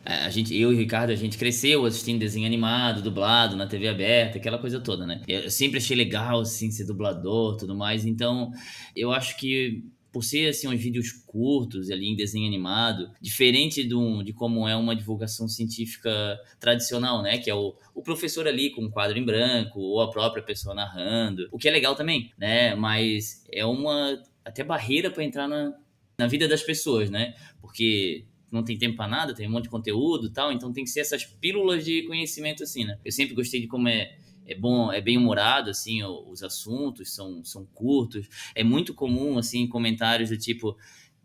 É, 0.04 0.14
a 0.24 0.30
gente, 0.30 0.56
eu 0.56 0.72
e 0.72 0.74
o 0.74 0.78
Ricardo, 0.78 1.10
a 1.10 1.16
gente 1.16 1.36
cresceu 1.36 1.84
assistindo 1.84 2.18
desenho 2.18 2.46
animado, 2.46 3.02
dublado, 3.02 3.56
na 3.56 3.66
TV 3.66 3.88
aberta, 3.88 4.38
aquela 4.38 4.58
coisa 4.58 4.80
toda, 4.80 5.06
né? 5.06 5.22
Eu 5.28 5.50
sempre 5.50 5.78
achei 5.78 5.96
legal, 5.96 6.40
assim, 6.40 6.70
ser 6.70 6.84
dublador 6.84 7.56
tudo 7.56 7.74
mais. 7.74 8.06
Então, 8.06 8.50
eu 8.96 9.12
acho 9.12 9.36
que 9.36 9.84
por 10.12 10.24
ser 10.24 10.48
assim 10.48 10.66
uns 10.68 10.80
vídeos 10.80 11.12
curtos 11.12 11.90
ali 11.90 12.08
em 12.08 12.16
desenho 12.16 12.46
animado, 12.46 13.10
diferente 13.20 13.84
do, 13.84 14.22
de 14.22 14.32
como 14.32 14.66
é 14.66 14.74
uma 14.74 14.96
divulgação 14.96 15.46
científica 15.48 16.38
tradicional, 16.58 17.22
né, 17.22 17.38
que 17.38 17.50
é 17.50 17.54
o, 17.54 17.74
o 17.94 18.02
professor 18.02 18.46
ali 18.46 18.70
com 18.70 18.82
um 18.82 18.90
quadro 18.90 19.18
em 19.18 19.24
branco 19.24 19.78
ou 19.80 20.00
a 20.00 20.10
própria 20.10 20.42
pessoa 20.42 20.74
narrando, 20.74 21.48
o 21.52 21.58
que 21.58 21.68
é 21.68 21.70
legal 21.70 21.94
também, 21.94 22.32
né, 22.38 22.74
mas 22.74 23.44
é 23.52 23.64
uma 23.64 24.20
até 24.44 24.64
barreira 24.64 25.10
para 25.10 25.22
entrar 25.22 25.46
na, 25.46 25.74
na 26.18 26.26
vida 26.26 26.48
das 26.48 26.62
pessoas, 26.62 27.10
né, 27.10 27.34
porque 27.60 28.24
não 28.50 28.64
tem 28.64 28.78
tempo 28.78 28.96
para 28.96 29.08
nada, 29.08 29.34
tem 29.34 29.46
um 29.46 29.50
monte 29.50 29.64
de 29.64 29.70
conteúdo 29.70 30.26
e 30.26 30.30
tal, 30.30 30.52
então 30.52 30.72
tem 30.72 30.84
que 30.84 30.90
ser 30.90 31.00
essas 31.00 31.24
pílulas 31.24 31.84
de 31.84 32.02
conhecimento 32.04 32.62
assim, 32.62 32.84
né? 32.84 32.98
Eu 33.04 33.12
sempre 33.12 33.34
gostei 33.34 33.60
de 33.60 33.66
como 33.66 33.88
é 33.88 34.16
é 34.50 34.54
bom, 34.54 34.90
é 34.90 34.98
bem 34.98 35.18
humorado 35.18 35.68
assim, 35.68 36.02
os 36.02 36.42
assuntos 36.42 37.14
são, 37.14 37.44
são 37.44 37.66
curtos. 37.66 38.26
É 38.54 38.64
muito 38.64 38.94
comum 38.94 39.36
assim 39.36 39.68
comentários 39.68 40.30
do 40.30 40.38
tipo 40.38 40.74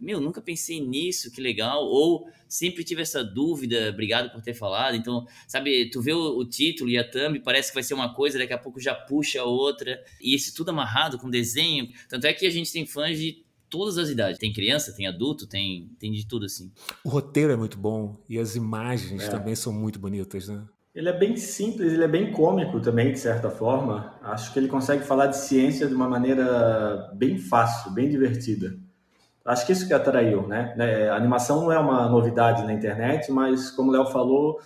meu, 0.03 0.20
nunca 0.20 0.42
pensei 0.42 0.82
nisso, 0.82 1.32
que 1.32 1.39
legal. 1.39 1.86
Ou 1.86 2.27
sempre 2.48 2.84
tive 2.84 3.01
essa 3.01 3.24
dúvida, 3.24 3.89
obrigado 3.89 4.30
por 4.32 4.42
ter 4.42 4.53
falado. 4.53 4.96
Então, 4.96 5.25
sabe, 5.48 5.89
tu 5.89 6.01
vê 6.01 6.13
o, 6.13 6.38
o, 6.38 6.46
título 6.46 6.89
e 6.89 6.98
a 6.98 7.10
thumb, 7.10 7.39
parece 7.39 7.70
que 7.70 7.75
vai 7.75 7.84
ser 7.84 7.94
uma 7.94 8.13
coisa, 8.13 8.38
daqui 8.38 8.53
a 8.53 8.58
pouco 8.58 8.80
já 8.80 8.94
puxa 8.94 9.44
outra. 9.44 10.03
E 10.22 10.36
isso 10.36 10.53
tudo 10.53 10.70
amarrado 10.70 11.18
com 11.18 11.30
desenho. 11.30 11.89
Tanto 12.10 12.27
é 12.27 12.34
que 12.34 12.46
a 12.46 12.50
gente 12.50 12.72
tem 12.72 12.86
fãs 12.86 13.18
de 13.18 13.44
todas 13.74 13.98
as 13.98 14.08
idades. 14.08 14.38
Tem 14.38 14.53
criança, 14.53 14.94
tem 14.96 15.08
adulto, 15.08 15.48
tem, 15.48 15.89
tem 16.00 16.12
de 16.12 16.27
tudo 16.27 16.46
assim. 16.46 16.72
O 17.03 17.10
roteiro 17.10 17.51
é 17.51 17.56
muito 17.56 17.75
bom 17.75 18.15
e 18.30 18.38
as 18.38 18.56
imagens 18.56 19.24
é. 19.24 19.27
também 19.27 19.56
são 19.56 19.74
muito 19.74 19.98
bonitas, 19.98 20.48
né? 20.48 20.63
Ele 20.94 21.10
é 21.10 21.18
bem 21.18 21.36
simples, 21.36 21.92
ele 21.92 22.03
é 22.03 22.08
bem 22.08 22.32
cômico 22.32 22.80
também, 22.80 23.12
de 23.12 23.20
certa 23.20 23.50
forma. 23.50 24.13
Acho 24.22 24.53
que 24.53 24.60
ele 24.60 24.68
consegue 24.68 25.03
falar 25.03 25.25
de 25.25 25.38
ciência 25.38 25.88
de 25.88 25.96
uma 25.96 26.08
maneira 26.08 27.12
bem 27.15 27.39
fácil, 27.39 27.92
bem 27.92 28.08
divertida. 28.08 28.77
Acho 29.44 29.65
que 29.65 29.72
isso 29.72 29.88
que 29.88 29.94
atraiu, 29.94 30.48
né? 30.48 30.75
É, 30.77 31.10
a 31.10 31.15
animação 31.15 31.63
não 31.63 31.72
é 31.72 31.80
uma 31.80 32.08
novidade 32.08 32.63
na 32.63 32.72
internet, 32.72 33.32
mas 33.32 33.72
como 33.72 33.89
o 33.89 33.92
Léo 33.92 34.06
falou, 34.06 34.62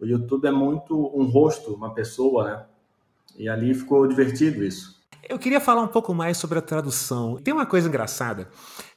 o 0.00 0.04
YouTube 0.04 0.48
é 0.48 0.50
muito 0.50 0.96
um 1.16 1.26
rosto, 1.26 1.74
uma 1.74 1.94
pessoa, 1.94 2.44
né? 2.44 2.64
E 3.38 3.48
ali 3.48 3.72
ficou 3.72 4.04
divertido 4.08 4.64
isso. 4.64 4.97
Eu 5.24 5.38
queria 5.38 5.60
falar 5.60 5.82
um 5.82 5.88
pouco 5.88 6.14
mais 6.14 6.36
sobre 6.36 6.58
a 6.58 6.62
tradução. 6.62 7.36
Tem 7.36 7.52
uma 7.52 7.66
coisa 7.66 7.88
engraçada 7.88 8.50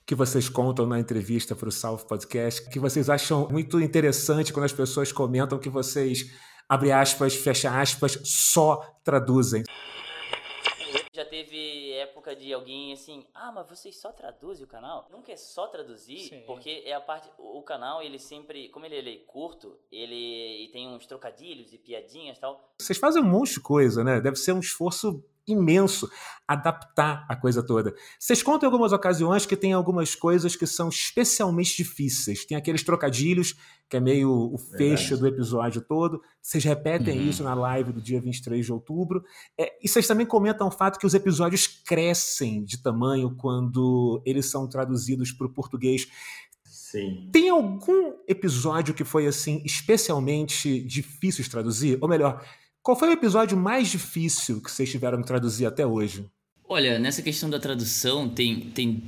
que 0.05 0.13
vocês 0.13 0.49
contam 0.49 0.85
na 0.85 0.99
entrevista 0.99 1.55
para 1.55 1.69
o 1.69 1.71
South 1.71 2.05
Podcast, 2.07 2.69
que 2.69 2.79
vocês 2.79 3.09
acham 3.09 3.47
muito 3.49 3.79
interessante 3.79 4.51
quando 4.51 4.65
as 4.65 4.73
pessoas 4.73 5.11
comentam 5.11 5.57
que 5.57 5.69
vocês, 5.69 6.31
abre 6.67 6.91
aspas, 6.91 7.35
fecha 7.35 7.79
aspas, 7.79 8.19
só 8.23 8.77
traduzem. 9.03 9.63
Já 11.13 11.25
teve 11.25 11.91
época 11.93 12.21
época 12.21 12.35
de 12.35 12.53
alguém 12.53 12.93
assim, 12.93 13.25
ah, 13.33 13.51
mas 13.51 13.67
vocês 13.67 13.99
só 13.99 14.11
traduzem 14.11 14.63
o 14.63 14.67
canal? 14.67 15.07
Nunca 15.11 15.31
é 15.31 15.37
só 15.37 15.67
traduzir, 15.67 16.29
Sim. 16.29 16.43
porque 16.45 16.83
é 16.85 16.93
a 16.93 17.01
parte. 17.01 17.29
O 17.37 17.61
canal, 17.63 18.01
ele 18.01 18.19
sempre. 18.19 18.69
Como 18.69 18.85
ele, 18.85 18.95
ele 18.95 19.15
é 19.15 19.17
curto, 19.25 19.77
ele 19.91 20.69
tem 20.71 20.87
uns 20.87 21.05
trocadilhos 21.05 21.73
e 21.73 21.77
piadinhas 21.77 22.37
e 22.37 22.41
tal. 22.41 22.73
Vocês 22.79 22.97
fazem 22.97 23.21
um 23.21 23.25
monte 23.25 23.55
de 23.55 23.59
coisa, 23.61 24.03
né? 24.03 24.21
Deve 24.21 24.35
ser 24.37 24.53
um 24.53 24.59
esforço 24.59 25.23
imenso 25.47 26.09
adaptar 26.47 27.25
a 27.29 27.35
coisa 27.35 27.63
toda. 27.63 27.93
Vocês 28.19 28.43
contam 28.43 28.67
em 28.67 28.71
algumas 28.71 28.91
ocasiões 28.91 29.45
que 29.45 29.55
tem 29.55 29.71
algumas 29.73 30.15
coisas 30.15 30.55
que 30.55 30.67
são 30.67 30.89
especialmente 30.89 31.77
difíceis. 31.77 32.45
Tem 32.45 32.57
aqueles 32.57 32.83
trocadilhos, 32.83 33.55
que 33.89 33.95
é 33.97 33.99
meio 33.99 34.29
o 34.53 34.57
fecho 34.57 35.17
do 35.17 35.27
episódio 35.27 35.81
todo. 35.81 36.21
Vocês 36.41 36.63
repetem 36.63 37.19
Uhum. 37.19 37.29
isso 37.29 37.43
na 37.43 37.53
live 37.53 37.93
do 37.93 38.01
dia 38.01 38.19
23 38.19 38.65
de 38.65 38.71
outubro. 38.73 39.23
É, 39.57 39.77
e 39.81 39.87
vocês 39.87 40.07
também 40.07 40.25
comentam 40.25 40.67
o 40.67 40.71
fato 40.71 40.99
que 40.99 41.05
os 41.05 41.13
episódios 41.13 41.67
crescem 41.67 42.63
de 42.63 42.81
tamanho 42.81 43.35
quando 43.37 44.21
eles 44.25 44.49
são 44.49 44.67
traduzidos 44.67 45.31
para 45.31 45.47
o 45.47 45.53
português. 45.53 46.07
Sim. 46.65 47.29
Tem 47.31 47.49
algum 47.49 48.13
episódio 48.27 48.93
que 48.93 49.05
foi 49.05 49.25
assim 49.25 49.61
especialmente 49.65 50.81
difícil 50.83 51.43
de 51.43 51.49
traduzir? 51.49 51.97
Ou 52.01 52.07
melhor, 52.09 52.45
qual 52.81 52.97
foi 52.97 53.09
o 53.09 53.13
episódio 53.13 53.55
mais 53.57 53.89
difícil 53.89 54.61
que 54.61 54.71
vocês 54.71 54.89
tiveram 54.89 55.21
que 55.21 55.27
traduzir 55.27 55.65
até 55.65 55.85
hoje? 55.85 56.25
Olha, 56.67 56.97
nessa 56.97 57.21
questão 57.21 57.49
da 57.49 57.59
tradução, 57.59 58.27
tem, 58.27 58.59
tem, 58.71 59.03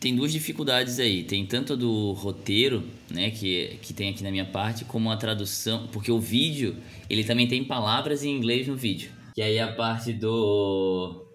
tem 0.00 0.16
duas 0.16 0.32
dificuldades 0.32 0.98
aí. 0.98 1.22
Tem 1.22 1.46
tanto 1.46 1.74
a 1.74 1.76
do 1.76 2.12
roteiro, 2.12 2.82
né, 3.10 3.30
que, 3.30 3.78
que 3.82 3.92
tem 3.94 4.10
aqui 4.10 4.22
na 4.22 4.30
minha 4.30 4.46
parte, 4.46 4.84
como 4.84 5.10
a 5.10 5.16
tradução, 5.16 5.86
porque 5.92 6.10
o 6.10 6.18
vídeo, 6.18 6.76
ele 7.08 7.22
também 7.22 7.46
tem 7.46 7.64
palavras 7.64 8.24
em 8.24 8.36
inglês 8.36 8.66
no 8.66 8.76
vídeo. 8.76 9.12
Que 9.34 9.42
aí 9.42 9.58
a 9.58 9.72
parte 9.72 10.12
do, 10.12 11.26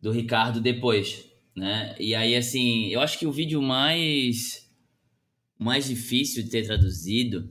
do 0.00 0.10
Ricardo 0.10 0.60
depois, 0.60 1.24
né? 1.56 1.94
E 1.98 2.14
aí, 2.14 2.34
assim, 2.34 2.88
eu 2.88 3.00
acho 3.00 3.18
que 3.18 3.26
o 3.26 3.32
vídeo 3.32 3.62
mais, 3.62 4.68
mais 5.58 5.86
difícil 5.86 6.42
de 6.42 6.50
ter 6.50 6.66
traduzido 6.66 7.48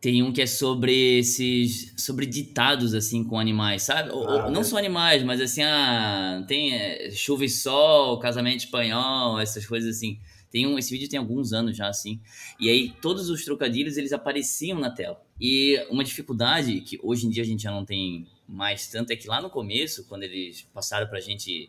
tem 0.00 0.22
um 0.22 0.32
que 0.32 0.40
é 0.42 0.46
sobre 0.46 1.18
esses. 1.18 1.94
sobre 1.96 2.24
ditados, 2.26 2.94
assim, 2.94 3.24
com 3.24 3.38
animais, 3.38 3.82
sabe? 3.82 4.10
Ou- 4.10 4.28
Ah, 4.28 4.50
não 4.50 4.60
é. 4.60 4.64
só 4.64 4.78
animais, 4.78 5.22
mas 5.24 5.40
assim, 5.40 5.62
ah, 5.62 6.44
tem 6.46 6.72
é, 6.74 7.10
chuva 7.10 7.44
e 7.44 7.48
sol, 7.48 8.18
casamento 8.18 8.60
espanhol, 8.60 9.38
essas 9.40 9.66
coisas 9.66 9.96
assim. 9.96 10.18
Tem 10.50 10.66
um, 10.66 10.78
esse 10.78 10.90
vídeo 10.90 11.08
tem 11.10 11.18
alguns 11.18 11.52
anos 11.52 11.76
já, 11.76 11.88
assim. 11.88 12.20
E 12.58 12.70
aí, 12.70 12.90
todos 13.02 13.28
os 13.28 13.44
trocadilhos, 13.44 13.98
eles 13.98 14.12
apareciam 14.14 14.78
na 14.78 14.88
tela. 14.90 15.20
E 15.38 15.78
uma 15.90 16.02
dificuldade, 16.02 16.80
que 16.80 16.98
hoje 17.02 17.26
em 17.26 17.30
dia 17.30 17.42
a 17.42 17.46
gente 17.46 17.62
já 17.64 17.70
não 17.70 17.84
tem 17.84 18.26
mais 18.48 18.86
tanto, 18.86 19.10
é 19.12 19.16
que 19.16 19.28
lá 19.28 19.42
no 19.42 19.50
começo, 19.50 20.04
quando 20.08 20.22
eles 20.22 20.62
passaram 20.72 21.06
pra 21.06 21.20
gente 21.20 21.68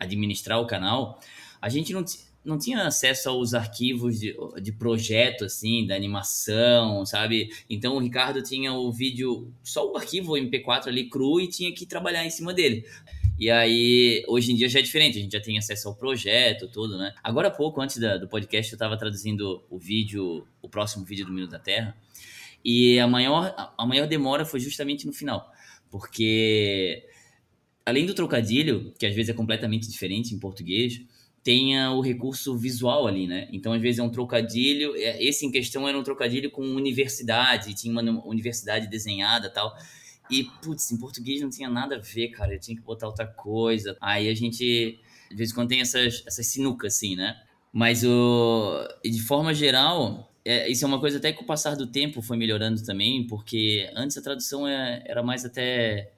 administrar 0.00 0.58
o 0.60 0.66
canal, 0.66 1.20
a 1.60 1.68
gente 1.68 1.92
não, 1.92 2.02
não 2.46 2.56
tinha 2.56 2.86
acesso 2.86 3.28
aos 3.28 3.52
arquivos 3.52 4.20
de, 4.20 4.34
de 4.62 4.72
projeto, 4.72 5.44
assim, 5.44 5.86
da 5.86 5.94
animação, 5.96 7.04
sabe? 7.04 7.50
Então 7.68 7.96
o 7.96 7.98
Ricardo 7.98 8.40
tinha 8.42 8.72
o 8.72 8.90
vídeo, 8.92 9.52
só 9.62 9.90
o 9.90 9.96
arquivo 9.96 10.34
MP4 10.34 10.86
ali 10.86 11.10
cru 11.10 11.40
e 11.40 11.48
tinha 11.48 11.72
que 11.72 11.84
trabalhar 11.84 12.24
em 12.24 12.30
cima 12.30 12.54
dele. 12.54 12.86
E 13.38 13.50
aí, 13.50 14.24
hoje 14.28 14.52
em 14.52 14.54
dia 14.54 14.68
já 14.68 14.78
é 14.78 14.82
diferente, 14.82 15.18
a 15.18 15.20
gente 15.20 15.32
já 15.32 15.40
tem 15.40 15.58
acesso 15.58 15.88
ao 15.88 15.94
projeto, 15.94 16.68
tudo, 16.68 16.96
né? 16.96 17.12
Agora 17.22 17.48
há 17.48 17.50
pouco, 17.50 17.82
antes 17.82 17.98
da- 17.98 18.16
do 18.16 18.26
podcast, 18.28 18.72
eu 18.72 18.78
tava 18.78 18.96
traduzindo 18.96 19.62
o 19.68 19.76
vídeo, 19.76 20.46
o 20.62 20.68
próximo 20.70 21.04
vídeo 21.04 21.26
do 21.26 21.32
Minuto 21.32 21.50
da 21.50 21.58
Terra, 21.58 21.94
e 22.64 22.98
a 22.98 23.06
maior, 23.06 23.74
a 23.76 23.84
maior 23.86 24.06
demora 24.06 24.46
foi 24.46 24.58
justamente 24.58 25.06
no 25.06 25.12
final, 25.12 25.52
porque 25.90 27.04
além 27.84 28.06
do 28.06 28.14
trocadilho, 28.14 28.94
que 28.98 29.04
às 29.04 29.14
vezes 29.14 29.28
é 29.28 29.34
completamente 29.34 29.88
diferente 29.88 30.34
em 30.34 30.38
português, 30.38 31.02
ah, 31.50 31.92
o 31.92 32.00
recurso 32.00 32.56
visual 32.56 33.06
ali, 33.06 33.26
né? 33.26 33.48
Então, 33.52 33.72
às 33.72 33.80
vezes 33.80 33.98
é 33.98 34.02
um 34.02 34.10
trocadilho. 34.10 34.94
é, 34.96 35.22
Esse 35.22 35.46
em 35.46 35.50
questão 35.50 35.88
era 35.88 35.98
um 35.98 36.02
trocadilho 36.02 36.50
com 36.50 36.62
universidade, 36.62 37.74
tinha 37.74 37.92
uma 37.92 38.02
universidade 38.26 38.86
desenhada 38.88 39.50
tal. 39.50 39.74
E, 40.30 40.44
putz, 40.62 40.90
em 40.90 40.98
português 40.98 41.40
não 41.40 41.50
tinha 41.50 41.68
nada 41.68 41.96
a 41.96 41.98
ver, 42.00 42.28
cara. 42.30 42.54
Eu 42.54 42.60
tinha 42.60 42.76
que 42.76 42.82
botar 42.82 43.06
outra 43.06 43.26
coisa. 43.26 43.96
Aí 44.00 44.28
a 44.28 44.34
gente, 44.34 44.98
de 45.30 45.36
vez 45.36 45.50
em 45.50 45.54
quando, 45.54 45.68
tem 45.68 45.80
essas, 45.80 46.22
essas 46.26 46.46
sinucas, 46.46 46.94
assim, 46.96 47.14
né? 47.16 47.36
Mas 47.72 48.02
o, 48.04 48.88
de 49.04 49.20
forma 49.22 49.52
geral, 49.54 50.32
é, 50.44 50.68
isso 50.70 50.84
é 50.84 50.88
uma 50.88 50.98
coisa 51.00 51.18
até 51.18 51.30
que 51.32 51.38
com 51.38 51.44
o 51.44 51.46
passar 51.46 51.76
do 51.76 51.86
tempo 51.86 52.22
foi 52.22 52.36
melhorando 52.36 52.82
também, 52.84 53.26
porque 53.26 53.88
antes 53.94 54.16
a 54.16 54.22
tradução 54.22 54.66
é- 54.66 55.02
era 55.06 55.22
mais 55.22 55.44
até 55.44 56.12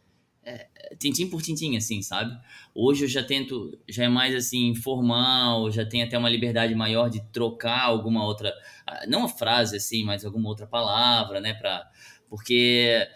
tintim 0.99 1.28
por 1.28 1.43
tintim, 1.43 1.76
assim, 1.76 2.02
sabe? 2.02 2.37
Hoje 2.75 3.05
eu 3.05 3.09
já 3.09 3.23
tento, 3.23 3.78
já 3.88 4.05
é 4.05 4.09
mais 4.09 4.35
assim, 4.35 4.75
formal, 4.75 5.71
já 5.71 5.85
tem 5.85 6.02
até 6.02 6.17
uma 6.17 6.28
liberdade 6.28 6.75
maior 6.75 7.09
de 7.09 7.21
trocar 7.33 7.83
alguma 7.83 8.25
outra, 8.25 8.52
ah, 8.87 9.05
não 9.07 9.25
a 9.25 9.28
frase 9.28 9.76
assim, 9.76 10.05
mas 10.05 10.25
alguma 10.25 10.49
outra 10.49 10.67
palavra, 10.67 11.40
né? 11.40 11.55
Pra, 11.55 11.88
porque 12.28 13.07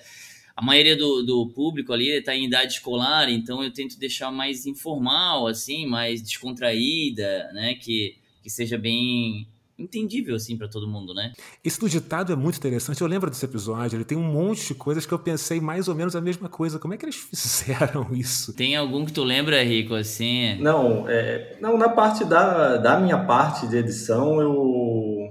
a 0.55 0.63
maioria 0.63 0.97
do, 0.97 1.23
do 1.23 1.49
público 1.49 1.93
ali 1.93 2.11
está 2.11 2.35
em 2.35 2.45
idade 2.45 2.75
escolar, 2.75 3.31
então 3.31 3.63
eu 3.63 3.73
tento 3.73 3.99
deixar 3.99 4.31
mais 4.31 4.67
informal, 4.67 5.47
assim, 5.47 5.87
mais 5.87 6.23
descontraída, 6.23 7.51
né? 7.53 7.75
Que, 7.75 8.19
que 8.43 8.51
seja 8.51 8.77
bem 8.77 9.49
entendível, 9.83 10.35
assim, 10.37 10.57
para 10.57 10.69
todo 10.69 10.89
mundo, 10.89 11.13
né? 11.15 11.33
Esse 11.65 11.81
do 11.81 11.89
ditado 11.89 12.33
é 12.33 12.37
muito 12.37 12.57
interessante. 12.57 13.01
Eu 13.01 13.07
lembro 13.07 13.31
desse 13.31 13.45
episódio. 13.45 13.97
Ele 13.97 14.05
tem 14.05 14.17
um 14.17 14.23
monte 14.23 14.69
de 14.69 14.75
coisas 14.75 15.05
que 15.05 15.13
eu 15.13 15.19
pensei 15.19 15.61
mais 15.61 15.89
ou 15.89 15.95
menos 15.95 16.17
a 16.17 16.21
mesma 16.21 16.49
coisa. 16.49 16.79
Como 16.79 16.95
é 16.95 16.97
que 16.97 17.05
eles 17.05 17.17
fizeram 17.31 18.09
isso? 18.13 18.53
Tem 18.55 18.77
algum 18.77 19.05
que 19.05 19.13
tu 19.13 19.25
lembra, 19.25 19.63
Rico, 19.63 19.95
assim? 19.95 20.59
Não, 20.61 21.09
é, 21.09 21.57
não 21.61 21.77
na 21.77 21.89
parte 21.89 22.25
da, 22.25 22.77
da 22.77 22.99
minha 22.99 23.19
parte 23.19 23.67
de 23.67 23.77
edição, 23.77 24.41
eu, 24.41 25.31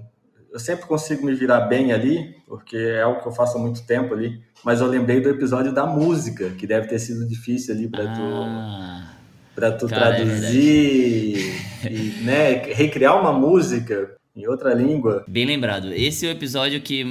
eu 0.52 0.60
sempre 0.60 0.86
consigo 0.86 1.26
me 1.26 1.34
virar 1.34 1.62
bem 1.62 1.92
ali, 1.92 2.36
porque 2.48 2.78
é 2.78 3.02
algo 3.02 3.22
que 3.22 3.28
eu 3.28 3.32
faço 3.32 3.58
há 3.58 3.62
muito 3.62 3.86
tempo 3.86 4.14
ali. 4.14 4.42
Mas 4.64 4.80
eu 4.80 4.88
lembrei 4.88 5.20
do 5.22 5.30
episódio 5.30 5.74
da 5.74 5.86
música, 5.86 6.50
que 6.52 6.68
deve 6.68 6.88
ter 6.88 7.00
sido 7.00 7.28
difícil 7.28 7.74
ali 7.74 7.88
para 7.88 8.14
tu, 8.14 8.22
Ah, 8.22 9.14
pra 9.56 9.72
tu 9.72 9.88
Cara, 9.88 10.18
é 10.18 10.26
traduzir 10.26 11.62
e 11.90 12.22
né, 12.24 12.54
recriar 12.74 13.20
uma 13.20 13.34
música 13.34 14.16
em 14.36 14.48
outra 14.48 14.74
língua. 14.74 15.24
bem 15.28 15.46
lembrado. 15.46 15.94
Esse 15.94 16.26
é 16.26 16.30
o 16.30 16.32
episódio 16.32 16.82
que 16.82 17.04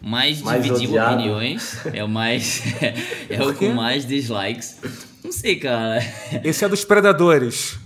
mais, 0.00 0.40
Mais 0.42 0.62
dividiu 0.62 0.90
odiado. 0.90 1.14
opiniões. 1.16 1.78
É 1.92 2.02
o 2.02 2.08
mais. 2.08 2.62
é 3.28 3.42
o 3.42 3.54
com 3.54 3.68
mais 3.70 4.06
dislikes. 4.06 4.78
Não 5.22 5.32
sei, 5.32 5.56
cara. 5.56 5.98
Esse 6.42 6.64
é 6.64 6.68
dos 6.68 6.84
Predadores. 6.84 7.78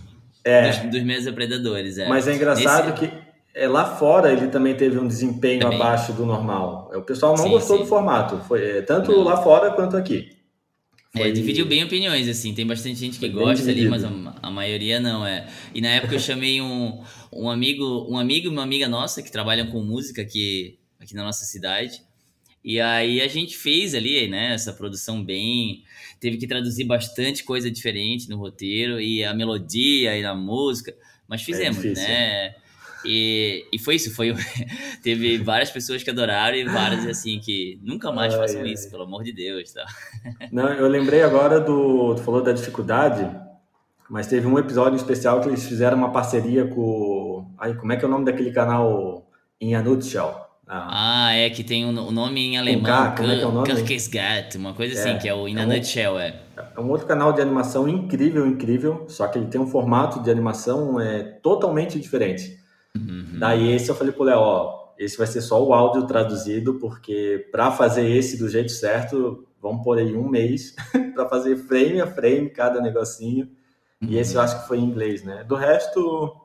Dos, 0.45 0.91
dos 0.93 1.03
meus 1.03 1.25
depredadores. 1.25 1.99
É. 1.99 2.07
Mas 2.09 2.29
é 2.29 2.35
engraçado 2.35 2.91
Esse- 2.95 2.99
que 3.09 3.13
é, 3.55 3.67
lá 3.67 3.97
fora 3.97 4.31
ele 4.33 4.49
também 4.49 4.75
teve 4.75 4.99
um 4.99 5.07
desempenho 5.09 5.61
Também. 5.61 5.81
abaixo 5.81 6.13
do 6.13 6.27
normal. 6.27 6.91
É, 6.93 6.97
O 6.99 7.03
pessoal 7.03 7.37
não 7.37 7.45
Sim, 7.45 7.51
gostou 7.51 7.77
sim. 7.79 7.83
do 7.85 7.89
formato, 7.89 8.39
foi 8.47 8.63
é, 8.79 8.83
tanto 8.83 9.11
Não. 9.13 9.23
lá 9.23 9.37
fora 9.43 9.71
quanto 9.71 9.97
aqui. 9.97 10.29
É, 11.17 11.31
dividiu 11.31 11.65
bem 11.65 11.85
opiniões, 11.85 12.29
assim. 12.29 12.53
Tem 12.53 12.67
bastante 12.67 12.97
gente 12.97 13.21
que 13.21 13.21
Foi 13.21 13.29
gosta 13.29 13.71
ali, 13.71 13.89
mas 13.89 14.03
a, 14.03 14.11
a 14.43 14.51
maioria 14.51 14.99
não, 14.99 15.25
é. 15.25 15.47
E 15.73 15.81
na 15.81 15.89
época 15.91 16.17
eu 16.17 16.19
chamei 16.19 16.61
um, 16.61 17.01
um 17.35 17.51
amigo, 17.51 18.07
um 18.11 18.19
amigo 18.19 18.47
e 18.47 18.51
uma 18.51 18.63
amiga 18.63 18.89
nossa 18.89 19.23
que 19.23 19.31
trabalham 19.31 19.67
com 19.71 19.83
música 19.83 20.23
aqui, 20.23 20.79
aqui 21.01 21.15
na 21.15 21.25
nossa 21.25 21.45
cidade. 21.45 22.03
E 22.65 22.81
aí 22.81 23.21
a 23.21 23.29
gente 23.29 23.57
fez 23.57 23.95
ali, 23.95 24.27
né, 24.29 24.55
essa 24.55 24.73
produção 24.73 25.23
bem. 25.23 25.85
Teve 26.19 26.39
que 26.39 26.47
traduzir 26.47 26.85
bastante 26.85 27.45
coisa 27.45 27.71
diferente 27.71 28.29
no 28.29 28.39
roteiro, 28.39 29.01
e 29.01 29.23
a 29.23 29.35
melodia 29.35 30.17
e 30.17 30.25
a 30.25 30.35
música. 30.35 30.95
Mas 31.29 31.43
fizemos, 31.43 31.83
difícil. 31.83 32.09
né? 32.09 32.55
E, 33.05 33.67
e 33.71 33.79
foi 33.79 33.97
isso, 33.97 34.15
foi. 34.15 34.35
Teve 35.03 35.39
várias 35.39 35.71
pessoas 35.71 36.03
que 36.03 36.11
adoraram 36.11 36.57
e 36.57 36.65
várias 36.65 37.05
assim 37.07 37.39
que 37.39 37.79
nunca 37.83 38.11
mais 38.11 38.33
Ai, 38.33 38.41
façam 38.41 38.63
ai. 38.63 38.73
isso, 38.73 38.91
pelo 38.91 39.03
amor 39.03 39.23
de 39.23 39.33
Deus, 39.33 39.73
tá? 39.73 39.85
Não, 40.51 40.69
eu 40.73 40.89
lembrei 40.89 41.23
agora 41.23 41.61
do. 41.61 42.15
Tu 42.15 42.23
falou 42.23 42.43
da 42.43 42.53
dificuldade, 42.53 43.29
mas 44.09 44.27
teve 44.27 44.47
um 44.47 44.59
episódio 44.59 44.97
especial 44.97 45.41
que 45.41 45.49
eles 45.49 45.67
fizeram 45.67 45.99
uma 45.99 46.13
parceria 46.13 46.67
com. 46.67 47.24
Ai, 47.59 47.75
como 47.75 47.93
é 47.93 47.97
que 47.97 48.05
é 48.05 48.09
o 48.09 48.11
nome 48.11 48.25
daquele 48.25 48.51
canal 48.53 49.27
In 49.61 49.75
a 49.75 49.83
Nutshell? 49.83 50.35
Ah, 50.67 51.27
Ah, 51.29 51.33
é 51.35 51.51
que 51.51 51.63
tem 51.63 51.85
o 51.85 51.89
o 51.91 52.11
nome 52.11 52.41
em 52.41 52.57
alemão, 52.59 52.85
K, 52.85 53.11
como 53.17 53.31
é 53.31 53.43
é? 53.43 53.63
Kirkesgat, 53.75 54.57
uma 54.57 54.73
coisa 54.73 54.99
assim, 54.99 55.11
É, 55.11 55.19
que 55.19 55.29
é 55.29 55.35
o 55.35 55.47
In 55.47 55.59
a 55.59 55.63
é 55.63 55.67
um- 55.67 55.69
Nutshell, 55.69 56.19
é. 56.19 56.41
É 56.77 56.81
um 56.81 56.89
outro 56.91 57.07
canal 57.07 57.33
de 57.33 57.41
animação 57.43 57.87
incrível, 57.89 58.47
incrível, 58.47 59.05
só 59.09 59.27
que 59.29 59.39
ele 59.39 59.47
tem 59.47 59.61
um 59.61 59.67
formato 59.67 60.21
de 60.23 60.31
animação 60.31 60.99
é, 61.01 61.23
totalmente 61.43 61.99
diferente. 62.01 62.59
Uhum. 62.97 63.37
Daí 63.39 63.73
esse 63.73 63.89
eu 63.91 63.95
falei 63.95 64.13
pro 64.13 64.25
Léo, 64.25 64.39
ó, 64.39 64.85
esse 64.99 65.19
vai 65.19 65.27
ser 65.27 65.41
só 65.43 65.63
o 65.63 65.75
áudio 65.75 66.07
traduzido, 66.07 66.75
porque 66.75 67.49
para 67.51 67.71
fazer 67.73 68.09
esse 68.09 68.39
do 68.39 68.49
jeito 68.49 68.71
certo, 68.71 69.47
vamos 69.61 69.83
por 69.83 69.99
aí 69.99 70.15
um 70.17 70.29
mês 70.29 70.75
para 71.15 71.29
fazer 71.29 71.57
frame 71.57 72.01
a 72.01 72.07
frame 72.07 72.49
cada 72.51 72.81
negocinho. 72.81 73.49
E 74.01 74.17
esse 74.19 74.35
eu 74.35 74.41
acho 74.41 74.61
que 74.63 74.69
foi 74.69 74.79
em 74.79 74.85
inglês, 74.85 75.25
né? 75.25 75.45
Do 75.45 75.55
resto, 75.57 76.37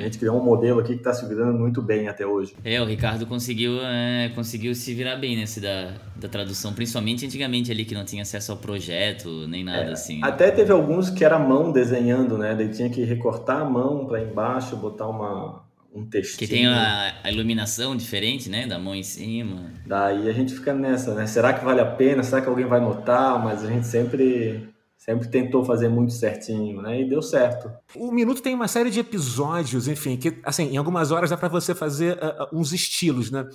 gente 0.02 0.18
criou 0.18 0.40
um 0.40 0.44
modelo 0.44 0.80
aqui 0.80 0.92
que 0.94 0.98
está 0.98 1.12
se 1.12 1.26
virando 1.26 1.58
muito 1.58 1.80
bem 1.82 2.08
até 2.08 2.26
hoje. 2.26 2.54
É, 2.64 2.80
o 2.80 2.84
Ricardo 2.84 3.26
conseguiu, 3.26 3.80
é, 3.82 4.30
conseguiu 4.34 4.74
se 4.74 4.94
virar 4.94 5.16
bem 5.16 5.36
nesse 5.36 5.60
da, 5.60 5.92
da 6.16 6.28
tradução, 6.28 6.72
principalmente 6.72 7.24
antigamente 7.26 7.70
ali 7.70 7.84
que 7.84 7.94
não 7.94 8.04
tinha 8.04 8.22
acesso 8.22 8.52
ao 8.52 8.58
projeto, 8.58 9.46
nem 9.48 9.64
nada 9.64 9.90
É, 9.90 9.92
assim. 9.92 10.20
Até 10.22 10.50
teve 10.50 10.72
alguns 10.72 11.10
que 11.10 11.24
era 11.24 11.38
mão 11.38 11.70
desenhando, 11.72 12.36
né? 12.38 12.54
Daí 12.54 12.68
tinha 12.68 12.88
que 12.90 13.04
recortar 13.04 13.60
a 13.62 13.64
mão 13.64 14.06
para 14.06 14.20
embaixo, 14.22 14.76
botar 14.76 15.08
uma, 15.08 15.62
um 15.94 16.04
textinho. 16.06 16.38
Que 16.38 16.46
tem 16.46 16.66
a, 16.66 17.14
a 17.22 17.30
iluminação 17.30 17.96
diferente, 17.96 18.48
né? 18.48 18.66
Da 18.66 18.78
mão 18.78 18.94
em 18.94 19.02
cima. 19.02 19.70
Daí 19.86 20.28
a 20.28 20.32
gente 20.32 20.54
fica 20.54 20.72
nessa, 20.72 21.14
né? 21.14 21.26
Será 21.26 21.52
que 21.52 21.64
vale 21.64 21.80
a 21.80 21.86
pena? 21.86 22.22
Será 22.22 22.40
que 22.40 22.48
alguém 22.48 22.66
vai 22.66 22.80
notar? 22.80 23.42
Mas 23.42 23.64
a 23.64 23.68
gente 23.68 23.86
sempre, 23.86 24.68
sempre 25.04 25.26
tentou 25.26 25.64
fazer 25.64 25.88
muito 25.88 26.12
certinho, 26.12 26.80
né? 26.80 27.00
E 27.00 27.08
deu 27.08 27.20
certo. 27.20 27.72
O 27.96 28.12
Minuto 28.12 28.40
tem 28.40 28.54
uma 28.54 28.68
série 28.68 28.88
de 28.88 29.00
episódios, 29.00 29.88
enfim, 29.88 30.16
que, 30.16 30.40
assim, 30.44 30.68
em 30.68 30.76
algumas 30.76 31.10
horas 31.10 31.30
dá 31.30 31.36
para 31.36 31.48
você 31.48 31.74
fazer 31.74 32.16
uh, 32.18 32.56
uns 32.56 32.72
estilos, 32.72 33.28
né? 33.28 33.48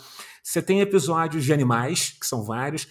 Você 0.43 0.61
tem 0.61 0.81
episódios 0.81 1.45
de 1.45 1.53
animais, 1.53 2.09
que 2.19 2.27
são 2.27 2.43
vários. 2.43 2.85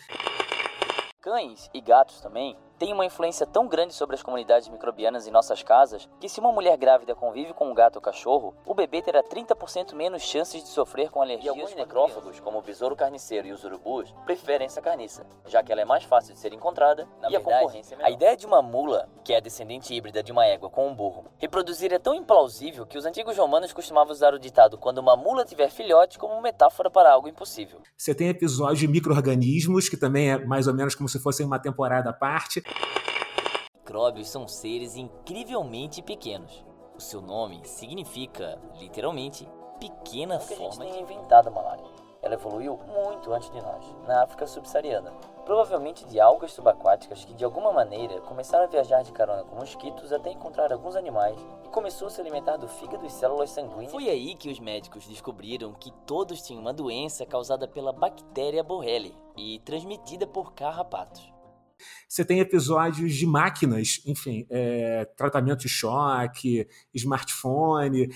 Cães 1.21 1.69
e 1.75 1.83
gatos 1.83 2.19
também 2.23 2.57
têm 2.79 2.93
uma 2.93 3.05
influência 3.05 3.47
tão 3.47 3.67
grande 3.67 3.95
sobre 3.95 4.15
as 4.17 4.23
comunidades 4.23 4.69
microbianas 4.69 5.27
em 5.27 5.31
nossas 5.31 5.63
casas 5.63 6.09
que 6.21 6.29
se 6.29 6.41
uma 6.41 6.53
mulher 6.53 6.77
grávida 6.77 7.15
convive 7.15 7.53
com 7.53 7.71
um 7.71 7.75
gato 7.75 7.97
ou 7.97 8.03
cachorro, 8.03 8.55
o 8.65 8.75
bebê 8.75 9.03
terá 9.03 9.23
30% 9.23 9.95
menos 9.95 10.23
chances 10.23 10.63
de 10.63 10.69
sofrer 10.69 11.11
com 11.11 11.21
alergias. 11.23 11.57
E 11.57 11.61
alguns 11.61 11.75
necrófagos, 11.75 12.41
como 12.41 12.59
o 12.59 12.63
besouro 12.63 12.97
carniceiro 12.97 13.49
e 13.49 13.53
os 13.53 13.65
urubus, 13.65 14.13
preferem 14.25 14.67
essa 14.67 14.83
carniça, 14.83 15.27
já 15.47 15.63
que 15.63 15.73
ela 15.73 15.81
é 15.81 15.85
mais 15.85 16.05
fácil 16.05 16.35
de 16.35 16.41
ser 16.41 16.53
encontrada 16.53 17.07
Na 17.21 17.29
e 17.29 17.33
verdade, 17.33 17.37
a 17.37 17.59
concorrência 17.61 17.95
é 17.95 17.97
menor. 17.97 18.09
A 18.09 18.11
ideia 18.11 18.37
de 18.37 18.47
uma 18.47 18.63
mula, 18.63 19.09
que 19.27 19.33
é 19.33 19.39
a 19.39 19.41
descendente 19.41 19.93
híbrida 19.93 20.23
de 20.23 20.31
uma 20.31 20.47
égua 20.47 20.71
com 20.71 20.89
um 20.89 20.95
burro, 20.95 21.25
reproduzir 21.37 21.93
é 21.93 21.99
tão 21.99 22.15
implausível 22.15 22.87
que 22.87 22.97
os 22.97 23.05
antigos 23.05 23.37
romanos 23.37 23.73
costumavam 23.73 24.13
usar 24.13 24.33
o 24.33 24.39
ditado 24.39 24.79
quando 24.79 24.99
uma 24.99 25.17
mula 25.17 25.45
tiver 25.45 25.69
filhote 25.69 26.17
como 26.17 26.41
metáfora 26.41 26.89
para 26.89 27.13
algo 27.13 27.27
impossível. 27.27 27.81
Você 27.97 28.15
tem 28.15 28.29
episódios 28.29 28.79
de 28.79 28.87
micro-organismos, 28.87 29.89
que 29.89 29.97
também 29.97 30.31
é 30.31 30.39
mais 30.39 30.69
ou 30.69 30.75
menos 30.75 30.95
como 30.95 31.09
se 31.09 31.19
fosse 31.19 31.43
uma 31.43 31.59
temporada 31.59 32.11
à 32.11 32.13
parte. 32.13 32.63
Micróbios 33.75 34.29
são 34.29 34.47
seres 34.47 34.95
incrivelmente 34.95 36.01
pequenos. 36.03 36.65
O 36.97 37.01
seu 37.01 37.21
nome 37.21 37.63
significa, 37.65 38.61
literalmente, 38.79 39.45
pequena 39.81 40.39
Porque 40.39 40.55
forma. 40.55 40.85
A 40.85 40.87
gente 40.87 40.95
tem 40.95 41.03
inventado 41.03 41.49
a 41.49 41.51
malária. 41.51 41.85
Ela 42.23 42.35
evoluiu 42.35 42.79
muito 42.87 43.33
antes 43.33 43.51
de 43.51 43.61
nós, 43.61 43.85
na 44.07 44.23
África 44.23 44.47
subsaariana. 44.47 45.36
Provavelmente 45.47 46.05
de 46.07 46.19
algas 46.19 46.51
subaquáticas 46.51 47.25
que 47.25 47.33
de 47.33 47.45
alguma 47.45 47.73
maneira 47.73 48.21
começaram 48.23 48.65
a 48.65 48.67
viajar 48.67 49.05
de 49.05 49.13
carona 49.13 49.45
com 49.45 49.55
mosquitos 49.55 50.13
até 50.13 50.33
encontrar 50.33 50.73
alguns 50.73 50.97
animais 50.97 51.39
e 51.65 51.69
começou 51.69 52.09
a 52.09 52.11
se 52.11 52.21
alimentar 52.21 52.57
do 52.57 52.67
fígado 52.67 53.07
e 53.07 53.11
células 53.11 53.51
sanguíneas. 53.51 53.93
Foi 53.93 54.09
aí 54.09 54.35
que 54.35 54.51
os 54.51 54.59
médicos 54.59 55.07
descobriram 55.07 55.73
que 55.75 55.93
todos 56.05 56.43
tinham 56.43 56.61
uma 56.61 56.73
doença 56.75 57.25
causada 57.25 57.69
pela 57.69 57.93
bactéria 57.93 58.65
Borrelia 58.65 59.15
e 59.37 59.61
transmitida 59.61 60.27
por 60.27 60.53
carrapatos. 60.53 61.33
Você 62.09 62.25
tem 62.25 62.41
episódios 62.41 63.15
de 63.15 63.25
máquinas, 63.25 64.03
enfim, 64.05 64.49
é, 64.51 65.05
tratamento 65.17 65.61
de 65.61 65.69
choque, 65.69 66.69
smartphone. 66.93 68.09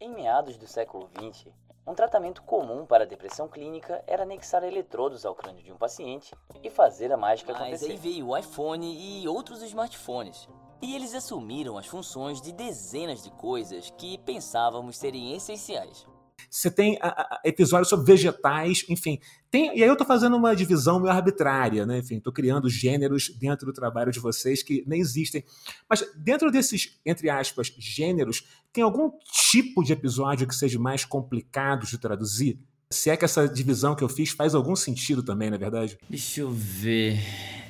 Em 0.00 0.14
meados 0.14 0.56
do 0.56 0.68
século 0.68 1.10
XX, 1.18 1.52
um 1.86 1.94
tratamento 1.94 2.42
comum 2.42 2.84
para 2.84 3.04
a 3.04 3.06
depressão 3.06 3.46
clínica 3.46 4.02
era 4.06 4.24
anexar 4.24 4.64
eletrodos 4.64 5.24
ao 5.24 5.34
crânio 5.34 5.62
de 5.62 5.72
um 5.72 5.76
paciente 5.76 6.34
e 6.62 6.68
fazer 6.68 7.12
a 7.12 7.16
mágica 7.16 7.52
Mas 7.52 7.62
acontecer. 7.62 7.86
Mas 7.86 8.04
aí 8.04 8.12
veio 8.12 8.28
o 8.28 8.36
iPhone 8.36 9.22
e 9.22 9.28
outros 9.28 9.62
smartphones. 9.62 10.48
E 10.82 10.94
eles 10.94 11.14
assumiram 11.14 11.78
as 11.78 11.86
funções 11.86 12.40
de 12.42 12.52
dezenas 12.52 13.22
de 13.22 13.30
coisas 13.30 13.90
que 13.96 14.18
pensávamos 14.18 14.98
serem 14.98 15.34
essenciais. 15.34 16.06
Você 16.50 16.70
tem 16.70 16.98
a, 17.00 17.08
a, 17.08 17.40
episódios 17.44 17.88
sobre 17.88 18.06
vegetais, 18.06 18.84
enfim. 18.88 19.18
Tem, 19.50 19.76
e 19.76 19.82
aí 19.82 19.88
eu 19.88 19.92
estou 19.92 20.06
fazendo 20.06 20.36
uma 20.36 20.54
divisão 20.54 21.00
meio 21.00 21.12
arbitrária, 21.12 21.86
né? 21.86 21.98
Enfim, 21.98 22.16
estou 22.16 22.32
criando 22.32 22.68
gêneros 22.68 23.30
dentro 23.38 23.66
do 23.66 23.72
trabalho 23.72 24.12
de 24.12 24.20
vocês 24.20 24.62
que 24.62 24.84
nem 24.86 25.00
existem. 25.00 25.44
Mas 25.88 26.04
dentro 26.16 26.50
desses, 26.50 26.98
entre 27.04 27.30
aspas, 27.30 27.72
gêneros, 27.78 28.46
tem 28.72 28.84
algum 28.84 29.10
tipo 29.50 29.82
de 29.82 29.92
episódio 29.92 30.46
que 30.46 30.54
seja 30.54 30.78
mais 30.78 31.04
complicado 31.04 31.86
de 31.86 31.98
traduzir? 31.98 32.58
Se 32.90 33.10
é 33.10 33.16
que 33.16 33.24
essa 33.24 33.48
divisão 33.48 33.96
que 33.96 34.04
eu 34.04 34.08
fiz 34.08 34.30
faz 34.30 34.54
algum 34.54 34.76
sentido 34.76 35.22
também, 35.22 35.50
na 35.50 35.56
é 35.56 35.58
verdade? 35.58 35.98
Deixa 36.08 36.42
eu 36.42 36.50
ver. 36.50 37.18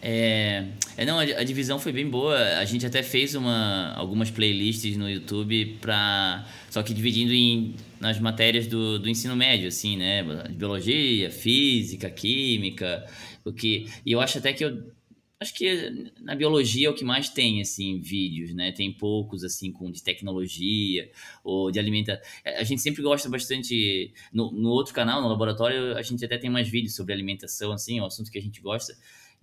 É, 0.03 0.65
é 0.97 1.05
não, 1.05 1.19
a, 1.19 1.45
divisão 1.45 1.79
foi 1.79 1.93
bem 1.93 2.09
boa. 2.09 2.37
A 2.59 2.65
gente 2.65 2.87
até 2.87 3.03
fez 3.03 3.35
uma, 3.35 3.93
algumas 3.95 4.31
playlists 4.31 4.97
no 4.97 5.09
YouTube 5.09 5.79
para 5.81 6.47
só 6.71 6.83
que 6.83 6.93
dividindo 6.93 7.33
em 7.33 7.75
nas 8.01 8.21
matérias 8.21 8.67
do, 8.67 8.99
do 8.99 9.09
ensino 9.09 9.35
médio, 9.35 9.69
assim, 9.69 9.97
né? 9.97 10.23
Biologia, 10.51 11.31
física, 11.31 12.11
química, 12.11 13.07
o 13.45 13.53
que 13.53 13.87
e 14.05 14.13
eu 14.13 14.21
acho 14.21 14.39
até 14.39 14.53
que 14.53 14.65
eu 14.65 14.93
acho 15.41 15.55
que 15.55 16.13
na 16.21 16.35
biologia 16.35 16.89
é 16.89 16.91
o 16.91 16.95
que 16.95 17.05
mais 17.05 17.29
tem 17.29 17.61
assim 17.61 18.01
vídeos 18.01 18.55
né 18.55 18.73
tem 18.73 18.91
poucos 18.93 19.45
assim 19.45 19.71
com 19.71 19.91
de 19.91 20.03
tecnologia 20.03 21.11
ou 21.45 21.71
de 21.71 21.79
alimentação 21.79 22.23
a 22.45 22.65
gente 22.65 22.81
sempre 22.81 23.03
gosta 23.03 23.29
bastante 23.29 24.13
no, 24.33 24.51
no 24.51 24.71
outro 24.71 24.95
canal 24.95 25.21
no 25.21 25.29
laboratório 25.29 25.97
a 25.97 26.03
gente 26.03 26.25
até 26.25 26.39
tem 26.39 26.49
mais 26.49 26.69
vídeos 26.69 26.95
sobre 26.95 27.13
alimentação 27.13 27.71
assim 27.73 27.99
é 27.99 28.03
um 28.03 28.07
assunto 28.07 28.31
que 28.31 28.39
a 28.39 28.43
gente 28.43 28.63
gosta 28.63 28.97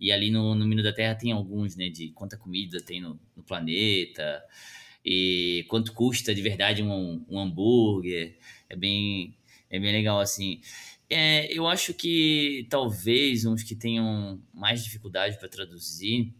e 0.03 0.11
ali 0.11 0.29
no, 0.29 0.53
no 0.53 0.67
Minuto 0.67 0.83
da 0.83 0.91
Terra 0.91 1.15
tem 1.15 1.31
alguns 1.31 1.77
né 1.77 1.87
de 1.87 2.09
quanta 2.09 2.35
comida 2.35 2.77
tem 2.81 2.99
no, 2.99 3.17
no 3.37 3.41
planeta 3.41 4.43
e 5.05 5.65
quanto 5.69 5.93
custa 5.93 6.35
de 6.35 6.41
verdade 6.41 6.83
um, 6.83 7.25
um 7.29 7.39
hambúrguer. 7.39 8.37
É 8.69 8.75
bem 8.75 9.33
é 9.69 9.79
bem 9.79 9.93
legal 9.93 10.19
assim. 10.19 10.59
É, 11.09 11.51
eu 11.57 11.67
acho 11.67 11.93
que 11.93 12.67
talvez 12.69 13.45
uns 13.45 13.63
que 13.63 13.75
tenham 13.75 14.41
mais 14.53 14.83
dificuldade 14.83 15.39
para 15.39 15.47
traduzir 15.47 16.33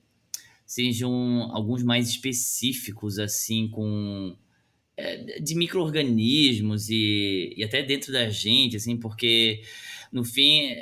sejam 0.66 1.50
alguns 1.54 1.84
mais 1.84 2.10
específicos, 2.10 3.20
assim, 3.20 3.70
com 3.70 4.36
é, 4.98 5.40
de 5.40 5.56
micro-organismos 5.56 6.90
e, 6.90 7.54
e 7.56 7.64
até 7.64 7.82
dentro 7.84 8.12
da 8.12 8.30
gente, 8.30 8.76
assim, 8.76 8.98
porque 8.98 9.62
no 10.12 10.24
fim 10.24 10.74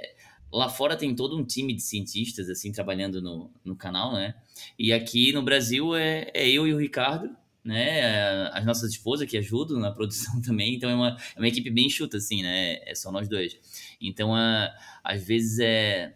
lá 0.52 0.70
fora 0.70 0.98
tem 0.98 1.16
todo 1.16 1.38
um 1.38 1.44
time 1.44 1.74
de 1.74 1.82
cientistas 1.82 2.50
assim 2.50 2.72
trabalhando 2.72 3.22
no, 3.22 3.52
no 3.64 3.76
canal, 3.76 4.14
né? 4.14 4.36
E 4.78 4.92
aqui 4.92 5.32
no 5.32 5.42
Brasil 5.42 5.96
é, 5.96 6.30
é 6.34 6.50
eu 6.50 6.68
e 6.68 6.74
o 6.74 6.78
Ricardo 6.78 7.30
né? 7.64 8.48
As 8.54 8.66
nossas 8.66 8.92
esposas 8.92 9.30
que 9.30 9.38
ajudam 9.38 9.80
na 9.80 9.92
produção 9.94 10.42
também, 10.42 10.76
então 10.76 10.90
é 10.90 10.96
uma, 10.96 11.18
é 11.36 11.40
uma 11.40 11.48
equipe 11.48 11.70
bem 11.70 11.86
enxuta, 11.86 12.18
assim, 12.18 12.42
né? 12.42 12.80
É 12.86 12.96
só 12.96 13.12
nós 13.12 13.28
dois. 13.28 13.58
Então, 14.02 14.36
a, 14.36 14.72
às 15.04 15.24
vezes 15.24 15.60
é 15.60 16.16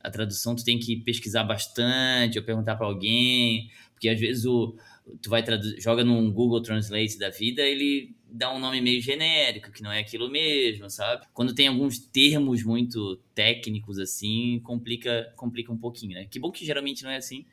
a 0.00 0.10
tradução 0.10 0.54
tu 0.54 0.62
tem 0.62 0.78
que 0.78 0.96
pesquisar 0.96 1.44
bastante 1.44 2.38
ou 2.38 2.44
perguntar 2.44 2.76
para 2.76 2.86
alguém, 2.86 3.70
porque 3.92 4.08
às 4.08 4.20
vezes 4.20 4.44
o 4.44 4.76
tu 5.20 5.30
vai 5.30 5.42
joga 5.78 6.04
num 6.04 6.30
Google 6.30 6.62
Translate 6.62 7.18
da 7.18 7.30
vida, 7.30 7.62
ele 7.62 8.14
dá 8.34 8.52
um 8.52 8.58
nome 8.58 8.80
meio 8.80 9.00
genérico, 9.00 9.70
que 9.70 9.80
não 9.80 9.92
é 9.92 10.00
aquilo 10.00 10.28
mesmo, 10.28 10.90
sabe? 10.90 11.24
Quando 11.32 11.54
tem 11.54 11.68
alguns 11.68 11.98
termos 11.98 12.64
muito 12.64 13.16
técnicos 13.32 13.96
assim, 13.98 14.60
complica 14.64 15.32
complica 15.36 15.72
um 15.72 15.78
pouquinho, 15.78 16.14
né? 16.14 16.26
Que 16.26 16.40
bom 16.40 16.50
que 16.50 16.66
geralmente 16.66 17.04
não 17.04 17.10
é 17.10 17.16
assim, 17.16 17.46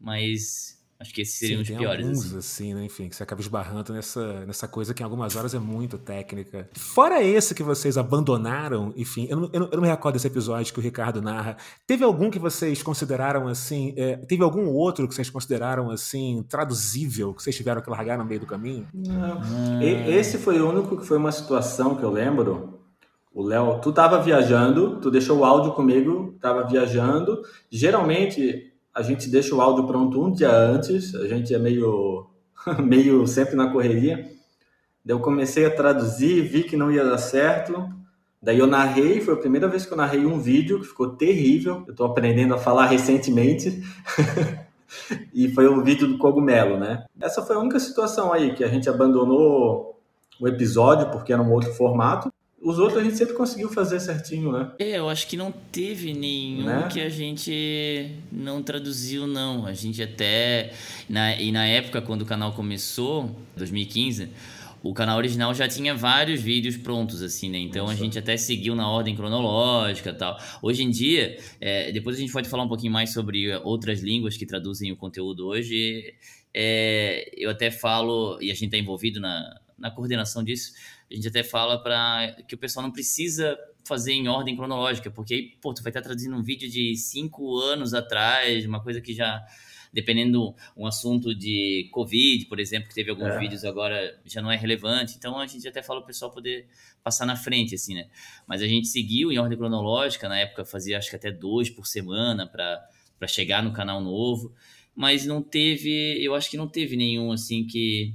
mas 0.00 0.81
Acho 1.02 1.12
que 1.12 1.22
esses 1.22 1.36
seriam 1.36 1.56
Sim, 1.56 1.62
os 1.62 1.68
tem 1.68 1.76
piores. 1.78 2.06
Alguns, 2.06 2.26
assim. 2.26 2.36
assim, 2.38 2.74
né? 2.74 2.84
Enfim, 2.84 3.08
que 3.08 3.16
você 3.16 3.24
acaba 3.24 3.40
esbarrando 3.40 3.92
nessa, 3.92 4.46
nessa 4.46 4.68
coisa 4.68 4.94
que 4.94 5.02
em 5.02 5.04
algumas 5.04 5.34
horas 5.34 5.52
é 5.52 5.58
muito 5.58 5.98
técnica. 5.98 6.68
Fora 6.74 7.20
esse 7.20 7.56
que 7.56 7.62
vocês 7.62 7.98
abandonaram, 7.98 8.94
enfim, 8.96 9.26
eu 9.28 9.36
não, 9.36 9.50
eu 9.52 9.60
não, 9.60 9.66
eu 9.66 9.76
não 9.76 9.82
me 9.82 9.88
recordo 9.88 10.14
desse 10.14 10.28
episódio 10.28 10.72
que 10.72 10.78
o 10.78 10.82
Ricardo 10.82 11.20
narra. 11.20 11.56
Teve 11.88 12.04
algum 12.04 12.30
que 12.30 12.38
vocês 12.38 12.84
consideraram 12.84 13.48
assim? 13.48 13.94
É, 13.96 14.16
teve 14.16 14.44
algum 14.44 14.68
outro 14.68 15.08
que 15.08 15.14
vocês 15.14 15.28
consideraram 15.28 15.90
assim, 15.90 16.44
traduzível, 16.48 17.34
que 17.34 17.42
vocês 17.42 17.56
tiveram 17.56 17.82
que 17.82 17.90
largar 17.90 18.16
no 18.16 18.24
meio 18.24 18.38
do 18.38 18.46
caminho? 18.46 18.86
Não. 18.94 19.38
Hum. 19.38 19.82
Esse 19.82 20.38
foi 20.38 20.60
o 20.60 20.70
único 20.70 20.96
que 20.96 21.04
foi 21.04 21.18
uma 21.18 21.32
situação 21.32 21.96
que 21.96 22.04
eu 22.04 22.10
lembro. 22.10 22.80
O 23.34 23.42
Léo, 23.42 23.80
tu 23.80 23.90
tava 23.92 24.22
viajando, 24.22 25.00
tu 25.00 25.10
deixou 25.10 25.38
o 25.38 25.44
áudio 25.44 25.72
comigo, 25.72 26.36
tava 26.40 26.64
viajando. 26.64 27.42
Geralmente 27.70 28.71
a 28.94 29.02
gente 29.02 29.28
deixa 29.28 29.54
o 29.54 29.60
áudio 29.60 29.86
pronto 29.86 30.22
um 30.22 30.30
dia 30.30 30.50
antes, 30.50 31.14
a 31.14 31.26
gente 31.26 31.54
é 31.54 31.58
meio, 31.58 32.26
meio 32.82 33.26
sempre 33.26 33.56
na 33.56 33.70
correria. 33.70 34.30
Daí 35.04 35.16
eu 35.16 35.20
comecei 35.20 35.64
a 35.64 35.74
traduzir, 35.74 36.42
vi 36.42 36.62
que 36.62 36.76
não 36.76 36.90
ia 36.90 37.04
dar 37.04 37.18
certo. 37.18 37.88
Daí 38.40 38.58
eu 38.58 38.66
narrei, 38.66 39.20
foi 39.20 39.34
a 39.34 39.38
primeira 39.38 39.68
vez 39.68 39.86
que 39.86 39.92
eu 39.92 39.96
narrei 39.96 40.26
um 40.26 40.38
vídeo 40.38 40.80
que 40.80 40.86
ficou 40.86 41.10
terrível. 41.10 41.84
Eu 41.86 41.92
estou 41.92 42.06
aprendendo 42.06 42.54
a 42.54 42.58
falar 42.58 42.86
recentemente. 42.86 43.82
e 45.32 45.48
foi 45.48 45.66
o 45.66 45.82
vídeo 45.82 46.06
do 46.06 46.18
cogumelo, 46.18 46.78
né? 46.78 47.04
Essa 47.20 47.42
foi 47.42 47.56
a 47.56 47.58
única 47.58 47.80
situação 47.80 48.32
aí 48.32 48.54
que 48.54 48.64
a 48.64 48.68
gente 48.68 48.88
abandonou 48.88 50.00
o 50.40 50.48
episódio 50.48 51.10
porque 51.10 51.32
era 51.32 51.42
um 51.42 51.52
outro 51.52 51.72
formato. 51.72 52.31
Os 52.62 52.78
outros 52.78 52.98
a 53.00 53.02
gente 53.02 53.16
sempre 53.16 53.34
conseguiu 53.34 53.68
fazer 53.68 53.98
certinho, 53.98 54.52
né? 54.52 54.70
É, 54.78 54.98
eu 54.98 55.08
acho 55.08 55.26
que 55.26 55.36
não 55.36 55.50
teve 55.50 56.14
nenhum 56.14 56.64
né? 56.64 56.88
que 56.92 57.00
a 57.00 57.08
gente 57.08 58.14
não 58.30 58.62
traduziu, 58.62 59.26
não. 59.26 59.66
A 59.66 59.74
gente 59.74 60.00
até. 60.00 60.72
Na, 61.08 61.34
e 61.34 61.50
na 61.50 61.66
época, 61.66 62.00
quando 62.00 62.22
o 62.22 62.24
canal 62.24 62.52
começou, 62.52 63.34
2015, 63.56 64.28
o 64.80 64.94
canal 64.94 65.18
original 65.18 65.52
já 65.52 65.66
tinha 65.66 65.92
vários 65.92 66.40
vídeos 66.40 66.76
prontos, 66.76 67.20
assim, 67.20 67.50
né? 67.50 67.58
Então 67.58 67.86
Nossa. 67.86 67.94
a 67.94 67.96
gente 67.96 68.16
até 68.16 68.36
seguiu 68.36 68.76
na 68.76 68.88
ordem 68.88 69.16
cronológica 69.16 70.10
e 70.10 70.14
tal. 70.14 70.38
Hoje 70.62 70.84
em 70.84 70.90
dia, 70.90 71.36
é, 71.60 71.90
depois 71.90 72.16
a 72.16 72.20
gente 72.20 72.32
pode 72.32 72.48
falar 72.48 72.62
um 72.62 72.68
pouquinho 72.68 72.92
mais 72.92 73.12
sobre 73.12 73.56
outras 73.56 74.00
línguas 74.02 74.36
que 74.36 74.46
traduzem 74.46 74.92
o 74.92 74.96
conteúdo 74.96 75.48
hoje. 75.48 76.14
É, 76.54 77.28
eu 77.36 77.50
até 77.50 77.72
falo, 77.72 78.38
e 78.40 78.52
a 78.52 78.54
gente 78.54 78.66
está 78.66 78.76
envolvido 78.76 79.20
na, 79.20 79.58
na 79.78 79.90
coordenação 79.90 80.44
disso, 80.44 80.72
a 81.12 81.14
gente 81.14 81.28
até 81.28 81.42
fala 81.42 81.82
para 81.82 82.36
que 82.48 82.54
o 82.54 82.58
pessoal 82.58 82.82
não 82.82 82.90
precisa 82.90 83.58
fazer 83.84 84.12
em 84.12 84.28
ordem 84.28 84.56
cronológica, 84.56 85.10
porque 85.10 85.34
aí, 85.34 85.56
pô, 85.60 85.74
tu 85.74 85.82
vai 85.82 85.90
estar 85.90 86.00
traduzindo 86.00 86.34
um 86.34 86.42
vídeo 86.42 86.70
de 86.70 86.96
cinco 86.96 87.58
anos 87.58 87.92
atrás, 87.92 88.64
uma 88.64 88.82
coisa 88.82 89.00
que 89.00 89.12
já 89.12 89.44
dependendo 89.92 90.54
um 90.74 90.86
assunto 90.86 91.34
de 91.34 91.90
Covid, 91.92 92.46
por 92.46 92.58
exemplo, 92.58 92.88
que 92.88 92.94
teve 92.94 93.10
alguns 93.10 93.34
é. 93.34 93.38
vídeos 93.38 93.62
agora, 93.62 94.18
já 94.24 94.40
não 94.40 94.50
é 94.50 94.56
relevante. 94.56 95.16
Então 95.18 95.38
a 95.38 95.46
gente 95.46 95.68
até 95.68 95.82
fala 95.82 96.00
o 96.00 96.06
pessoal 96.06 96.30
poder 96.30 96.66
passar 97.04 97.26
na 97.26 97.36
frente, 97.36 97.74
assim, 97.74 97.94
né? 97.94 98.08
Mas 98.46 98.62
a 98.62 98.66
gente 98.66 98.88
seguiu 98.88 99.30
em 99.30 99.38
ordem 99.38 99.58
cronológica, 99.58 100.30
na 100.30 100.38
época 100.38 100.64
fazia 100.64 100.96
acho 100.96 101.10
que 101.10 101.16
até 101.16 101.30
dois 101.30 101.68
por 101.68 101.86
semana 101.86 102.46
para 102.46 103.28
chegar 103.28 103.62
no 103.62 103.72
canal 103.72 104.00
novo. 104.00 104.54
Mas 104.94 105.26
não 105.26 105.42
teve, 105.42 106.16
eu 106.24 106.34
acho 106.34 106.50
que 106.50 106.56
não 106.56 106.68
teve 106.68 106.96
nenhum 106.96 107.30
assim 107.30 107.66
que, 107.66 108.14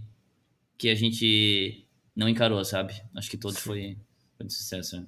que 0.80 0.90
a 0.90 0.96
gente 0.96 1.87
não 2.18 2.28
encarou, 2.28 2.66
sabe? 2.66 2.94
Acho 3.16 3.30
que 3.30 3.38
todo 3.38 3.56
foi, 3.56 3.96
foi 4.36 4.48
de 4.48 4.54
sucesso. 4.54 4.98
Né? 4.98 5.06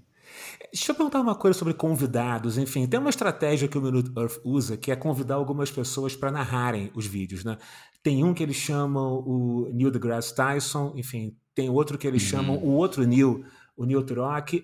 Deixa 0.71 0.91
eu 0.91 0.95
perguntar 0.95 1.19
uma 1.19 1.33
coisa 1.33 1.57
sobre 1.57 1.73
convidados. 1.73 2.59
Enfim, 2.59 2.85
tem 2.87 2.99
uma 2.99 3.09
estratégia 3.09 3.67
que 3.67 3.77
o 3.77 3.81
Minute 3.81 4.11
Earth 4.15 4.39
usa 4.45 4.77
que 4.77 4.91
é 4.91 4.95
convidar 4.95 5.35
algumas 5.35 5.71
pessoas 5.71 6.15
para 6.15 6.31
narrarem 6.31 6.91
os 6.93 7.07
vídeos, 7.07 7.43
né? 7.43 7.57
Tem 8.03 8.23
um 8.23 8.33
que 8.33 8.43
eles 8.43 8.55
chamam 8.55 9.23
o 9.25 9.69
Neil 9.73 9.89
deGrasse 9.89 10.33
Tyson, 10.33 10.93
enfim, 10.95 11.35
tem 11.55 11.69
outro 11.69 11.97
que 11.97 12.07
eles 12.07 12.21
uhum. 12.23 12.29
chamam 12.29 12.57
o 12.57 12.69
outro 12.75 13.03
Neil, 13.03 13.43
o 13.75 13.85
Neil 13.85 14.05
Turok. 14.05 14.63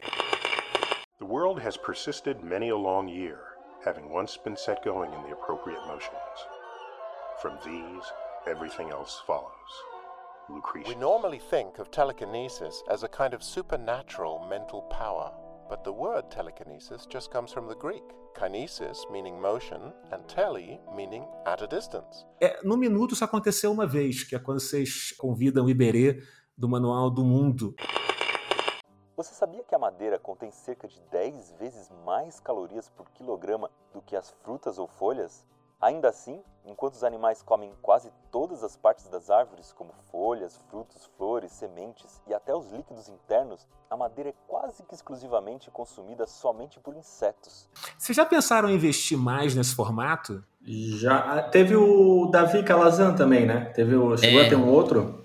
The 1.18 1.26
world 1.26 1.60
has 1.66 1.76
persisted 1.76 2.38
many 2.44 2.70
a 2.70 2.78
long 2.78 3.10
year, 3.10 3.40
having 3.84 4.08
once 4.14 4.38
been 4.38 4.56
set 4.56 4.84
going 4.86 5.12
in 5.12 5.24
the 5.24 5.34
appropriate 5.34 5.82
motions. 5.88 6.14
From 7.42 7.58
these, 7.66 8.06
everything 8.48 8.92
else 8.92 9.22
follows. 9.26 9.95
Lucretius. 10.50 10.94
We 10.94 11.00
normally 11.00 11.40
think 11.40 11.80
of 11.80 11.90
telekinesis 11.92 12.84
as 12.90 13.04
a 13.04 13.08
kind 13.08 13.34
of 13.34 13.44
supernatural 13.44 14.46
mental 14.50 14.84
power. 14.84 15.32
But 15.68 15.84
the 15.84 15.92
word 15.92 16.30
telekinesis 16.30 17.08
just 17.10 17.32
comes 17.32 17.52
from 17.52 17.68
the 17.68 17.76
Greek. 17.76 18.04
Kinesis, 18.36 19.10
meaning 19.12 19.42
motion, 19.42 19.94
and 20.12 20.28
tele, 20.28 20.80
meaning 20.96 21.26
at 21.46 21.62
a 21.62 21.68
distance. 21.68 22.26
É, 22.40 22.60
no 22.64 22.78
minuto 22.78 23.14
isso 23.14 23.24
aconteceu 23.24 23.72
uma 23.72 23.88
vez, 23.88 24.24
que 24.24 24.36
é 24.36 24.40
quando 24.40 24.60
vocês 24.60 25.12
convidam 25.18 25.66
o 25.66 25.70
Iberê 25.70 26.22
do 26.58 26.70
Manual 26.70 27.10
do 27.10 27.24
Mundo. 27.24 27.74
Você 29.18 29.34
sabia 29.34 29.64
que 29.64 29.74
a 29.74 29.80
madeira 29.80 30.20
contém 30.20 30.52
cerca 30.52 30.88
de 30.88 31.00
10 31.10 31.54
vezes 31.54 31.90
mais 32.06 32.40
calorias 32.40 32.90
por 32.90 33.10
quilograma 33.12 33.72
do 33.94 34.02
que 34.02 34.16
as 34.16 34.30
frutas 34.44 34.78
ou 34.78 34.88
folhas? 34.88 35.46
Ainda 35.86 36.10
assim, 36.10 36.42
enquanto 36.66 36.96
os 36.96 37.04
animais 37.04 37.44
comem 37.44 37.72
quase 37.80 38.12
todas 38.32 38.64
as 38.64 38.76
partes 38.76 39.08
das 39.08 39.30
árvores, 39.30 39.72
como 39.72 39.94
folhas, 40.12 40.60
frutos, 40.68 41.08
flores, 41.16 41.52
sementes 41.52 42.20
e 42.26 42.34
até 42.34 42.56
os 42.56 42.72
líquidos 42.72 43.08
internos, 43.08 43.68
a 43.88 43.96
madeira 43.96 44.32
é 44.32 44.34
quase 44.48 44.82
que 44.82 44.96
exclusivamente 44.96 45.70
consumida 45.70 46.26
somente 46.26 46.80
por 46.80 46.96
insetos. 46.96 47.70
Vocês 48.00 48.16
já 48.16 48.26
pensaram 48.26 48.68
em 48.68 48.74
investir 48.74 49.16
mais 49.16 49.54
nesse 49.54 49.76
formato? 49.76 50.44
Já. 50.64 51.20
Ah, 51.20 51.44
teve 51.44 51.76
o 51.76 52.32
Davi 52.32 52.64
Calazan 52.64 53.14
também, 53.14 53.46
né? 53.46 53.66
Teve 53.76 53.96
o... 53.96 54.18
Chegou 54.18 54.42
é... 54.42 54.48
a 54.48 54.50
ter 54.50 54.56
um 54.56 54.68
outro? 54.68 55.24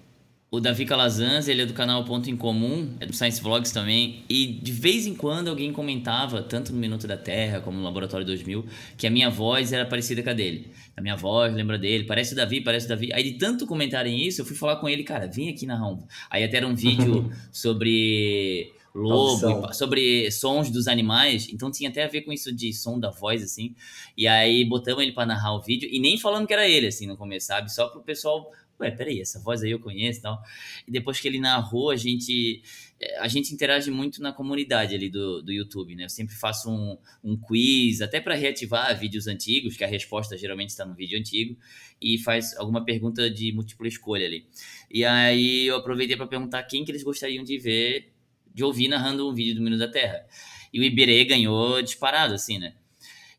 O 0.53 0.59
Davi 0.59 0.85
Calazans, 0.85 1.47
ele 1.47 1.63
é 1.63 1.67
do 1.67 1.73
canal 1.73 2.05
Ponto 2.05 2.29
em 2.29 2.37
Comum, 2.37 2.97
é 2.99 3.07
do 3.07 3.13
Science 3.15 3.41
Vlogs 3.41 3.71
também, 3.71 4.25
e 4.29 4.49
de 4.49 4.73
vez 4.73 5.07
em 5.07 5.15
quando 5.15 5.47
alguém 5.47 5.73
comentava, 5.73 6.43
tanto 6.43 6.73
no 6.73 6.79
Minuto 6.81 7.07
da 7.07 7.17
Terra 7.17 7.61
como 7.61 7.79
no 7.79 7.85
Laboratório 7.85 8.27
2000, 8.27 8.67
que 8.99 9.07
a 9.07 9.11
minha 9.11 9.31
voz 9.31 9.73
era 9.73 9.87
parecida 9.87 10.25
com 10.25 10.31
a 10.31 10.33
dele. 10.33 10.73
A 10.97 11.01
minha 11.01 11.15
voz 11.15 11.55
lembra 11.55 11.79
dele, 11.79 12.03
parece 12.03 12.33
o 12.33 12.37
Davi, 12.37 12.61
parece 12.61 12.87
o 12.87 12.89
Davi. 12.89 13.13
Aí 13.13 13.23
de 13.23 13.39
tanto 13.39 13.65
comentarem 13.65 14.27
isso, 14.27 14.41
eu 14.41 14.45
fui 14.45 14.57
falar 14.57 14.75
com 14.77 14.89
ele, 14.89 15.05
cara, 15.05 15.29
vem 15.29 15.49
aqui 15.51 15.67
na 15.67 15.81
Home. 15.87 16.03
Aí 16.29 16.43
até 16.43 16.57
era 16.57 16.67
um 16.67 16.75
vídeo 16.75 17.31
sobre 17.53 18.73
lobo, 18.93 19.73
sobre 19.73 20.33
sons 20.33 20.69
dos 20.69 20.89
animais, 20.89 21.49
então 21.53 21.71
tinha 21.71 21.91
até 21.91 22.03
a 22.03 22.09
ver 22.09 22.23
com 22.23 22.33
isso 22.33 22.53
de 22.53 22.73
som 22.73 22.99
da 22.99 23.11
voz, 23.11 23.41
assim. 23.41 23.73
E 24.17 24.27
aí 24.27 24.65
botamos 24.65 25.01
ele 25.01 25.13
para 25.13 25.27
narrar 25.27 25.55
o 25.55 25.63
vídeo, 25.63 25.89
e 25.93 26.01
nem 26.01 26.19
falando 26.19 26.49
que 26.49 26.53
era 26.53 26.69
ele, 26.69 26.89
assim, 26.89 27.07
no 27.07 27.17
começo, 27.17 27.47
sabe? 27.47 27.73
Só 27.73 27.87
pro 27.87 28.03
pessoal 28.03 28.51
ué, 28.81 28.91
peraí, 28.91 29.21
essa 29.21 29.39
voz 29.41 29.63
aí 29.63 29.71
eu 29.71 29.79
conheço 29.79 30.21
e 30.21 30.23
tal. 30.23 30.43
E 30.87 30.91
depois 30.91 31.21
que 31.21 31.29
ele 31.29 31.39
narrou, 31.39 31.91
a 31.91 31.97
gente, 31.97 32.63
eh, 32.99 33.19
a 33.19 33.29
gente 33.29 33.53
interage 33.53 33.91
muito 33.91 34.23
na 34.23 34.33
comunidade 34.33 34.95
ali 34.95 35.09
do, 35.09 35.43
do 35.43 35.53
YouTube, 35.53 35.95
né? 35.95 36.05
Eu 36.05 36.09
sempre 36.09 36.35
faço 36.35 36.71
um, 36.71 36.97
um 37.23 37.37
quiz, 37.37 38.01
até 38.01 38.21
para 38.21 38.35
reativar 38.35 38.99
vídeos 38.99 39.27
antigos, 39.27 39.77
que 39.77 39.85
a 39.85 39.87
resposta 39.87 40.37
geralmente 40.37 40.71
está 40.71 40.85
no 40.85 40.95
vídeo 40.95 41.19
antigo, 41.19 41.57
e 42.01 42.19
faz 42.19 42.57
alguma 42.57 42.85
pergunta 42.85 43.31
de 43.31 43.53
múltipla 43.53 43.87
escolha 43.87 44.27
ali. 44.27 44.47
E 44.91 45.05
aí 45.05 45.67
eu 45.67 45.77
aproveitei 45.77 46.17
para 46.17 46.27
perguntar 46.27 46.63
quem 46.65 46.85
que 46.85 46.91
eles 46.91 47.03
gostariam 47.03 47.45
de 47.45 47.59
ver, 47.59 48.13
de 48.55 48.65
ouvir 48.65 48.89
narrando 48.89 49.29
um 49.29 49.35
vídeo 49.35 49.55
do 49.55 49.63
Minuto 49.63 49.81
da 49.81 49.91
Terra. 49.91 50.27
E 50.73 50.81
o 50.81 50.85
Iberê 50.85 51.25
ganhou 51.25 51.83
disparado, 51.83 52.35
assim, 52.35 52.59
né? 52.59 52.75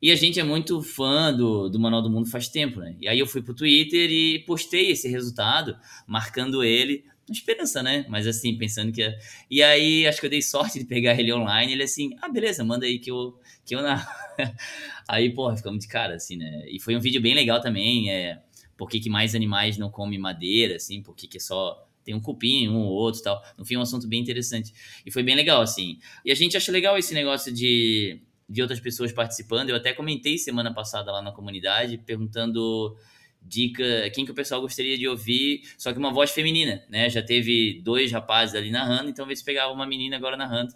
E 0.02 0.12
a 0.12 0.16
gente 0.16 0.40
é 0.40 0.44
muito 0.44 0.82
fã 0.82 1.32
do, 1.32 1.70
do 1.70 1.80
Manual 1.80 2.02
do 2.02 2.10
Mundo 2.10 2.30
faz 2.30 2.48
tempo, 2.48 2.80
né? 2.80 2.96
E 3.00 3.08
aí 3.08 3.20
eu 3.20 3.28
fui 3.28 3.42
pro 3.42 3.54
Twitter 3.54 4.10
e 4.10 4.40
postei 4.40 4.92
esse 4.92 5.08
resultado, 5.08 5.78
marcando 6.08 6.64
ele, 6.64 7.06
na 7.28 7.34
esperança, 7.34 7.84
né? 7.84 8.06
Mas 8.10 8.26
assim, 8.26 8.58
pensando 8.58 8.92
que. 8.92 9.02
E 9.50 9.62
aí 9.62 10.08
acho 10.08 10.20
que 10.20 10.26
eu 10.26 10.30
dei 10.30 10.42
sorte 10.42 10.80
de 10.80 10.86
pegar 10.86 11.20
ele 11.20 11.32
online. 11.32 11.74
Ele 11.74 11.84
assim, 11.84 12.16
ah, 12.22 12.30
beleza, 12.30 12.64
manda 12.64 12.86
aí 12.86 12.98
que 12.98 13.12
eu, 13.12 13.40
que 13.64 13.76
eu 13.76 13.82
narro. 13.82 14.08
aí, 15.08 15.32
porra, 15.34 15.56
ficamos 15.56 15.80
de 15.80 15.88
cara, 15.88 16.16
assim, 16.16 16.36
né? 16.36 16.66
E 16.68 16.80
foi 16.80 16.96
um 16.96 17.00
vídeo 17.00 17.22
bem 17.22 17.36
legal 17.36 17.62
também. 17.62 18.12
É, 18.12 18.42
por 18.76 18.90
que, 18.90 19.00
que 19.00 19.10
mais 19.10 19.36
animais 19.36 19.78
não 19.78 19.92
comem 19.92 20.18
madeira, 20.18 20.78
assim, 20.78 21.04
por 21.04 21.16
que, 21.16 21.28
que 21.28 21.38
é 21.38 21.40
só 21.40 21.88
tem 22.04 22.16
um 22.16 22.20
cupim, 22.20 22.68
um 22.68 22.80
ou 22.80 22.94
outro 22.94 23.22
tal. 23.22 23.40
No 23.56 23.64
fim, 23.64 23.76
é 23.76 23.78
um 23.78 23.84
assunto 23.84 24.08
bem 24.08 24.20
interessante. 24.20 24.74
E 25.06 25.12
foi 25.12 25.22
bem 25.22 25.36
legal, 25.36 25.62
assim. 25.62 26.00
E 26.26 26.32
a 26.32 26.36
gente 26.36 26.58
acha 26.58 26.72
legal 26.72 26.98
esse 26.98 27.14
negócio 27.14 27.54
de 27.54 28.20
de 28.52 28.62
outras 28.62 28.80
pessoas 28.80 29.12
participando. 29.14 29.70
Eu 29.70 29.78
até 29.78 29.94
comentei 29.94 30.38
semana 30.38 30.74
passada 30.74 31.12
lá 31.12 31.22
na 31.22 31.32
comunidade, 31.32 31.98
perguntando 31.98 32.98
dica, 33.42 34.10
quem 34.14 34.26
que 34.26 34.32
o 34.32 34.36
pessoal 34.36 34.62
gostaria 34.62 34.98
de 34.98 35.08
ouvir, 35.08 35.64
só 35.78 35.92
que 35.92 35.98
uma 35.98 36.12
voz 36.12 36.32
feminina, 36.32 36.84
né? 36.90 37.10
Já 37.10 37.24
teve 37.24 37.82
dois 37.82 38.12
rapazes 38.12 38.54
ali 38.54 38.70
narrando, 38.70 39.10
então 39.10 39.26
vê 39.26 39.36
se 39.36 39.44
pegava 39.44 39.74
uma 39.74 39.88
menina 39.88 40.18
agora 40.18 40.38
narrando. 40.38 40.74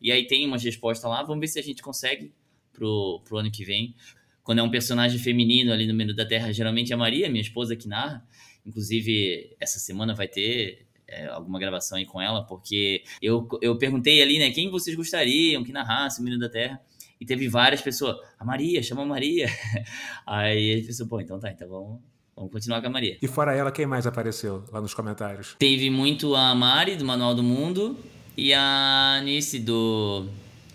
E 0.00 0.10
aí 0.10 0.26
tem 0.26 0.46
umas 0.46 0.62
respostas 0.62 1.08
lá, 1.08 1.22
vamos 1.22 1.40
ver 1.40 1.46
se 1.46 1.58
a 1.58 1.62
gente 1.62 1.80
consegue 1.80 2.32
pro, 2.72 3.22
pro 3.24 3.38
ano 3.38 3.50
que 3.50 3.64
vem. 3.64 3.94
Quando 4.42 4.58
é 4.58 4.62
um 4.62 4.70
personagem 4.70 5.18
feminino 5.18 5.72
ali 5.72 5.86
no 5.86 5.94
Menu 5.94 6.14
da 6.14 6.26
Terra, 6.26 6.52
geralmente 6.52 6.92
é 6.92 6.94
a 6.94 6.98
Maria, 6.98 7.30
minha 7.30 7.40
esposa, 7.40 7.76
que 7.76 7.86
narra. 7.86 8.26
Inclusive, 8.66 9.56
essa 9.60 9.78
semana 9.78 10.12
vai 10.14 10.26
ter 10.26 10.86
é, 11.06 11.26
alguma 11.26 11.58
gravação 11.58 11.96
aí 11.96 12.04
com 12.04 12.20
ela, 12.20 12.44
porque 12.44 13.04
eu, 13.22 13.48
eu 13.60 13.78
perguntei 13.78 14.20
ali, 14.20 14.38
né, 14.38 14.50
quem 14.50 14.68
vocês 14.68 14.96
gostariam 14.96 15.62
que 15.62 15.72
narrasse 15.72 16.20
o 16.20 16.24
Menu 16.24 16.38
da 16.38 16.48
Terra. 16.48 16.80
E 17.22 17.24
teve 17.24 17.48
várias 17.48 17.80
pessoas, 17.80 18.16
a 18.36 18.44
Maria, 18.44 18.82
chama 18.82 19.02
a 19.02 19.06
Maria. 19.06 19.48
Aí 20.26 20.60
ele 20.60 20.82
pensou, 20.82 21.06
pô, 21.06 21.20
então 21.20 21.38
tá, 21.38 21.52
então 21.52 21.68
vamos, 21.68 22.00
vamos 22.34 22.50
continuar 22.50 22.80
com 22.80 22.88
a 22.88 22.90
Maria. 22.90 23.16
E 23.22 23.28
fora 23.28 23.54
ela, 23.54 23.70
quem 23.70 23.86
mais 23.86 24.08
apareceu 24.08 24.64
lá 24.72 24.80
nos 24.80 24.92
comentários? 24.92 25.54
Teve 25.56 25.88
muito 25.88 26.34
a 26.34 26.52
Mari, 26.52 26.96
do 26.96 27.04
Manual 27.04 27.32
do 27.32 27.42
Mundo, 27.44 27.96
e 28.36 28.52
a 28.52 29.18
Anice, 29.20 29.60
do, 29.60 30.26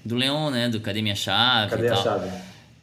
do 0.05 0.15
Leon, 0.15 0.49
né, 0.49 0.69
do 0.69 0.79
Cadê 0.79 1.01
Minha 1.01 1.15
Chave 1.15 1.71
Cadê 1.71 1.89
a 1.89 1.95
Chave? 1.97 2.29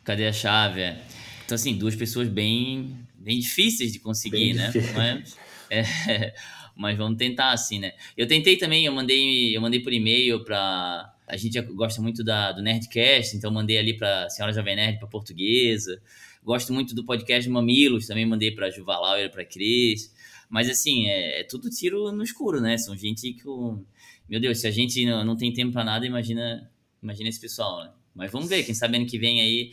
Cadê 0.05 0.27
a 0.27 0.33
Chave, 0.35 0.81
é. 0.83 1.03
Então, 1.47 1.55
assim, 1.55 1.75
duas 1.75 1.97
pessoas 1.97 2.29
bem, 2.29 2.95
bem 3.15 3.39
difíceis 3.39 3.95
de 3.95 3.99
conseguir, 3.99 4.53
bem 4.53 4.55
né? 4.57 4.67
Difícil. 4.67 4.95
Mas, 4.95 5.39
é, 5.71 6.35
mas 6.77 6.99
vamos 6.99 7.17
tentar, 7.17 7.53
assim, 7.53 7.79
né? 7.79 7.93
Eu 8.15 8.29
tentei 8.29 8.59
também, 8.59 8.85
eu 8.85 8.93
mandei, 8.93 9.57
eu 9.57 9.63
mandei 9.63 9.81
por 9.81 9.91
e-mail 9.91 10.45
para 10.45 11.14
a 11.27 11.37
gente 11.37 11.61
gosta 11.61 12.03
muito 12.03 12.23
da, 12.23 12.53
do 12.53 12.63
Nerdcast, 12.63 13.37
então 13.37 13.51
mandei 13.51 13.79
ali 13.79 13.97
para 13.97 14.29
Senhora 14.29 14.53
Jovem 14.53 14.77
Nerd, 14.77 14.99
para 14.99 15.09
Portuguesa. 15.09 16.01
Gosto 16.43 16.73
muito 16.73 16.95
do 16.95 17.05
podcast 17.05 17.49
Mamilos, 17.49 18.07
também 18.07 18.27
mandei 18.27 18.51
para 18.51 18.71
Juva 18.71 18.99
Lauer, 18.99 19.31
para 19.31 19.45
Cris. 19.45 20.13
Mas 20.51 20.69
assim, 20.69 21.09
é, 21.09 21.41
é, 21.41 21.45
tudo 21.45 21.71
tiro 21.71 22.13
no 22.13 22.23
escuro, 22.23 22.61
né? 22.61 22.77
São 22.77 22.97
gente 22.97 23.33
que. 23.33 23.45
Meu 24.29 24.41
Deus, 24.41 24.61
se 24.61 24.67
a 24.67 24.71
gente 24.71 25.05
não, 25.07 25.25
não 25.25 25.37
tem 25.37 25.53
tempo 25.53 25.73
para 25.73 25.85
nada, 25.85 26.07
imagina, 26.07 26.71
imagina 27.03 27.29
esse 27.29 27.41
pessoal, 27.41 27.83
né? 27.83 27.91
Mas 28.15 28.31
vamos 28.31 28.49
ver, 28.49 28.63
quem 28.63 28.75
sabe 28.75 28.97
ano 28.97 29.07
que 29.07 29.19
vem 29.19 29.41
aí 29.41 29.73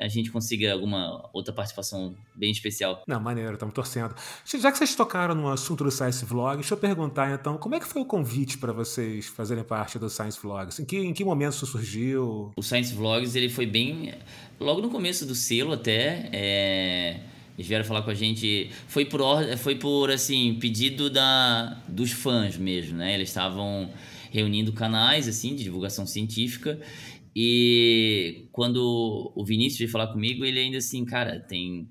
a 0.00 0.08
gente 0.08 0.30
consiga 0.30 0.72
alguma 0.72 1.28
outra 1.30 1.52
participação 1.52 2.16
bem 2.34 2.50
especial. 2.50 3.02
Não, 3.06 3.20
maneiro, 3.20 3.52
estamos 3.52 3.74
torcendo. 3.74 4.14
Já 4.46 4.72
que 4.72 4.78
vocês 4.78 4.94
tocaram 4.94 5.34
no 5.34 5.48
assunto 5.48 5.84
do 5.84 5.90
Science 5.90 6.24
Vlog, 6.24 6.56
deixa 6.56 6.72
eu 6.72 6.78
perguntar 6.78 7.30
então, 7.32 7.58
como 7.58 7.74
é 7.74 7.80
que 7.80 7.86
foi 7.86 8.00
o 8.00 8.06
convite 8.06 8.56
para 8.56 8.72
vocês 8.72 9.26
fazerem 9.26 9.62
parte 9.62 9.98
do 9.98 10.08
Science 10.08 10.40
Vlogs? 10.40 10.80
Em 10.80 10.86
que, 10.86 10.96
em 10.96 11.12
que 11.12 11.22
momento 11.22 11.52
isso 11.52 11.66
surgiu? 11.66 12.50
O 12.56 12.62
Science 12.62 12.94
Vlogs, 12.94 13.36
ele 13.36 13.50
foi 13.50 13.66
bem... 13.66 14.14
Logo 14.58 14.80
no 14.80 14.88
começo 14.88 15.26
do 15.26 15.34
selo 15.34 15.72
até, 15.74 16.30
é... 16.32 17.20
Eles 17.58 17.68
vieram 17.68 17.84
falar 17.84 18.00
com 18.00 18.10
a 18.10 18.14
gente. 18.14 18.70
Foi 18.88 19.04
por, 19.04 19.20
foi 19.58 19.74
por 19.74 20.10
assim, 20.10 20.56
pedido 20.58 21.10
da, 21.10 21.76
dos 21.86 22.10
fãs 22.10 22.56
mesmo, 22.56 22.96
né? 22.96 23.12
Eles 23.14 23.28
estavam 23.28 23.90
reunindo 24.30 24.72
canais 24.72 25.28
assim 25.28 25.54
de 25.54 25.64
divulgação 25.64 26.06
científica. 26.06 26.80
E 27.34 28.48
quando 28.52 29.32
o 29.34 29.44
Vinícius 29.44 29.78
veio 29.78 29.90
falar 29.90 30.08
comigo, 30.08 30.44
ele 30.44 30.60
ainda 30.60 30.78
assim, 30.78 31.04
cara, 31.04 31.38
tem. 31.40 31.88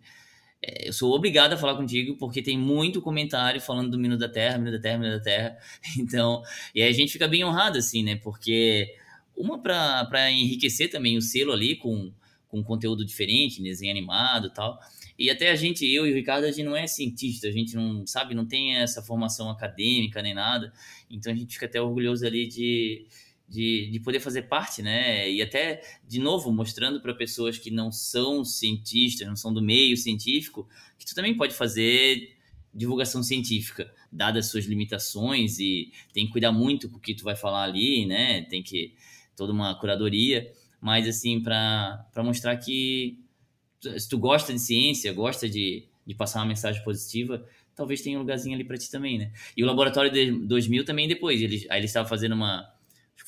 É, 0.61 0.89
eu 0.89 0.93
sou 0.93 1.13
obrigado 1.13 1.53
a 1.53 1.57
falar 1.57 1.75
contigo 1.75 2.17
porque 2.17 2.41
tem 2.41 2.57
muito 2.57 3.01
comentário 3.01 3.61
falando 3.61 3.91
do 3.91 3.97
Minuto 3.97 4.19
da 4.19 4.29
Terra, 4.29 4.57
Minuto 4.57 4.73
da 4.73 4.81
Terra, 4.81 4.97
Minuto 4.97 5.17
da 5.17 5.23
Terra. 5.23 5.57
Então, 5.97 6.43
e 6.75 6.81
a 6.81 6.91
gente 6.91 7.13
fica 7.13 7.27
bem 7.27 7.43
honrado, 7.45 7.77
assim, 7.77 8.03
né? 8.03 8.17
Porque 8.17 8.93
uma 9.35 9.57
para 9.61 10.31
enriquecer 10.31 10.91
também 10.91 11.17
o 11.17 11.21
selo 11.21 11.53
ali 11.53 11.75
com, 11.77 12.11
com 12.49 12.61
conteúdo 12.63 13.05
diferente, 13.05 13.63
desenho 13.63 13.91
animado 13.91 14.47
e 14.47 14.53
tal. 14.53 14.77
E 15.17 15.29
até 15.29 15.51
a 15.51 15.55
gente, 15.55 15.85
eu 15.85 16.07
e 16.07 16.11
o 16.11 16.15
Ricardo, 16.15 16.45
a 16.45 16.51
gente 16.51 16.63
não 16.63 16.75
é 16.75 16.87
cientista, 16.87 17.47
a 17.47 17.51
gente 17.51 17.75
não 17.75 18.05
sabe, 18.07 18.33
não 18.33 18.45
tem 18.45 18.77
essa 18.77 19.01
formação 19.01 19.49
acadêmica 19.49 20.21
nem 20.21 20.33
nada. 20.33 20.71
Então 21.09 21.31
a 21.31 21.35
gente 21.35 21.53
fica 21.53 21.65
até 21.65 21.81
orgulhoso 21.81 22.25
ali 22.25 22.47
de, 22.47 23.05
de, 23.49 23.89
de 23.91 23.99
poder 23.99 24.19
fazer 24.19 24.43
parte, 24.43 24.81
né? 24.81 25.29
E 25.29 25.41
até, 25.41 25.81
de 26.07 26.19
novo, 26.19 26.51
mostrando 26.51 27.01
para 27.01 27.13
pessoas 27.15 27.57
que 27.57 27.71
não 27.71 27.91
são 27.91 28.45
cientistas, 28.45 29.27
não 29.27 29.35
são 29.35 29.51
do 29.51 29.61
meio 29.61 29.97
científico, 29.97 30.69
que 30.99 31.05
tu 31.05 31.15
também 31.15 31.35
pode 31.35 31.55
fazer 31.55 32.37
divulgação 32.71 33.23
científica, 33.23 33.91
dadas 34.11 34.45
suas 34.45 34.65
limitações 34.65 35.57
e 35.59 35.91
tem 36.13 36.27
que 36.27 36.31
cuidar 36.31 36.51
muito 36.51 36.87
com 36.87 36.97
o 36.97 36.99
que 36.99 37.15
tu 37.15 37.23
vai 37.23 37.35
falar 37.35 37.63
ali, 37.63 38.05
né? 38.05 38.43
Tem 38.43 38.61
que 38.61 38.93
toda 39.35 39.51
uma 39.51 39.73
curadoria, 39.79 40.51
mas 40.79 41.07
assim 41.07 41.41
para 41.41 42.05
mostrar 42.17 42.55
que 42.57 43.19
se 43.97 44.07
tu 44.07 44.19
gosta 44.19 44.53
de 44.53 44.59
ciência, 44.59 45.11
gosta 45.11 45.49
de, 45.49 45.87
de 46.05 46.13
passar 46.13 46.39
uma 46.39 46.45
mensagem 46.45 46.83
positiva, 46.83 47.43
talvez 47.73 48.01
tenha 48.01 48.17
um 48.17 48.21
lugarzinho 48.21 48.53
ali 48.53 48.63
para 48.63 48.77
ti 48.77 48.91
também, 48.91 49.17
né? 49.17 49.31
E 49.57 49.63
o 49.63 49.65
laboratório 49.65 50.11
de 50.11 50.31
2000 50.31 50.85
também 50.85 51.07
depois, 51.07 51.41
eles, 51.41 51.65
aí 51.69 51.79
eles 51.79 51.89
estavam 51.89 52.07
fazendo 52.07 52.35
uma, 52.35 52.69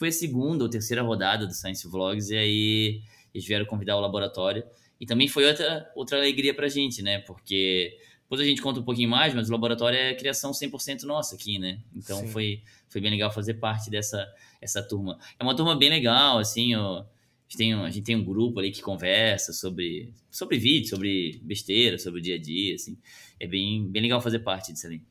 foi 0.02 0.08
a 0.08 0.12
segunda 0.12 0.64
ou 0.64 0.70
terceira 0.70 1.04
rodada 1.04 1.46
do 1.46 1.54
Science 1.54 1.88
Vlogs 1.88 2.32
e 2.32 2.36
aí 2.36 3.02
eles 3.32 3.48
vieram 3.48 3.68
convidar 3.68 3.96
o 3.96 4.00
laboratório 4.00 4.64
e 5.00 5.06
também 5.06 5.28
foi 5.28 5.46
outra 5.46 5.92
outra 5.96 6.18
alegria 6.18 6.56
pra 6.56 6.68
gente, 6.68 7.04
né? 7.04 7.20
Porque 7.20 8.00
depois 8.24 8.42
a 8.42 8.44
gente 8.44 8.64
conta 8.64 8.80
um 8.80 8.84
pouquinho 8.84 9.10
mais, 9.10 9.36
mas 9.36 9.48
o 9.48 9.52
laboratório 9.52 10.00
é 10.00 10.16
criação 10.16 10.50
100% 10.50 11.04
nossa 11.04 11.36
aqui, 11.36 11.60
né? 11.60 11.80
Então 11.96 12.26
foi 12.30 12.64
foi 12.90 13.00
bem 13.00 13.12
legal 13.12 13.32
fazer 13.32 13.54
parte 13.56 13.92
dessa 13.92 14.28
essa 14.60 14.82
turma. 14.82 15.20
É 15.40 15.44
uma 15.44 15.56
turma 15.56 15.76
bem 15.76 15.92
legal, 15.92 16.40
assim, 16.40 16.74
ó 16.76 17.06
gente 17.52 17.58
tem 17.58 17.76
um, 17.76 17.84
a 17.84 17.90
gente 17.90 18.04
tem 18.04 18.16
um 18.16 18.24
grupo 18.24 18.60
ali 18.60 18.72
que 18.72 18.82
conversa 18.82 19.52
sobre, 19.52 20.14
sobre 20.30 20.58
vídeo, 20.58 20.88
sobre 20.88 21.40
besteira, 21.44 21.98
sobre 21.98 22.20
o 22.20 22.24
dia 22.24 22.36
a 22.36 22.40
dia, 22.40 22.76
assim. 22.76 22.98
É 23.40 23.46
bem, 23.46 23.88
bem 23.90 24.02
legal 24.02 24.22
fazer 24.22 24.40
parte 24.40 24.72
disso 24.72 24.88
ali. 24.88 25.02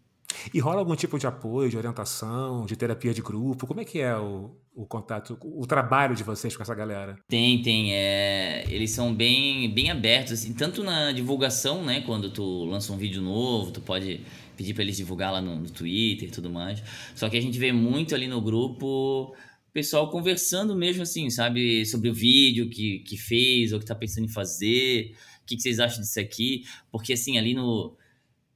E 0.53 0.59
rola 0.59 0.79
algum 0.79 0.95
tipo 0.95 1.19
de 1.19 1.27
apoio, 1.27 1.69
de 1.69 1.77
orientação, 1.77 2.67
de 2.67 2.77
terapia 2.77 3.13
de 3.13 3.23
grupo? 3.23 3.67
Como 3.67 3.81
é 3.81 3.85
que 3.85 4.01
é 4.01 4.17
o, 4.17 4.51
o 4.75 4.87
contato, 4.87 5.39
o 5.43 5.67
trabalho 5.67 6.15
de 6.15 6.23
vocês 6.23 6.57
com 6.57 6.63
essa 6.63 6.75
galera? 6.75 7.17
Tem, 7.29 7.61
tem. 7.63 7.93
É, 7.93 8.65
eles 8.69 8.91
são 8.91 9.15
bem, 9.15 9.73
bem 9.73 9.91
abertos, 9.91 10.33
assim, 10.33 10.53
tanto 10.53 10.83
na 10.83 11.13
divulgação, 11.13 11.85
né? 11.85 12.01
Quando 12.01 12.31
tu 12.31 12.65
lança 12.65 12.93
um 12.93 12.97
vídeo 12.97 13.23
novo, 13.23 13.71
tu 13.71 13.81
pode 13.81 14.21
pedir 14.57 14.75
para 14.75 14.83
eles 14.83 14.97
divulgar 14.97 15.33
lá 15.33 15.41
no, 15.41 15.57
no 15.57 15.71
Twitter 15.71 16.29
e 16.29 16.33
tudo 16.33 16.51
mais. 16.51 16.83
Só 17.15 17.29
que 17.29 17.37
a 17.37 17.41
gente 17.41 17.59
vê 17.59 17.73
muito 17.73 18.15
ali 18.15 18.27
no 18.27 18.41
grupo 18.41 19.35
pessoal 19.73 20.11
conversando 20.11 20.75
mesmo 20.75 21.03
assim, 21.03 21.31
sabe? 21.31 21.85
Sobre 21.87 22.09
o 22.09 22.15
vídeo 22.15 22.69
que, 22.69 23.01
que 23.01 23.17
fez 23.17 23.73
ou 23.73 23.79
que 23.79 23.87
tá 23.87 23.95
pensando 23.95 24.25
em 24.25 24.29
fazer. 24.29 25.15
O 25.43 25.47
que, 25.47 25.57
que 25.57 25.63
vocês 25.63 25.81
acham 25.81 26.01
disso 26.01 26.21
aqui? 26.21 26.65
Porque 26.91 27.13
assim, 27.13 27.39
ali 27.39 27.55
no. 27.55 27.97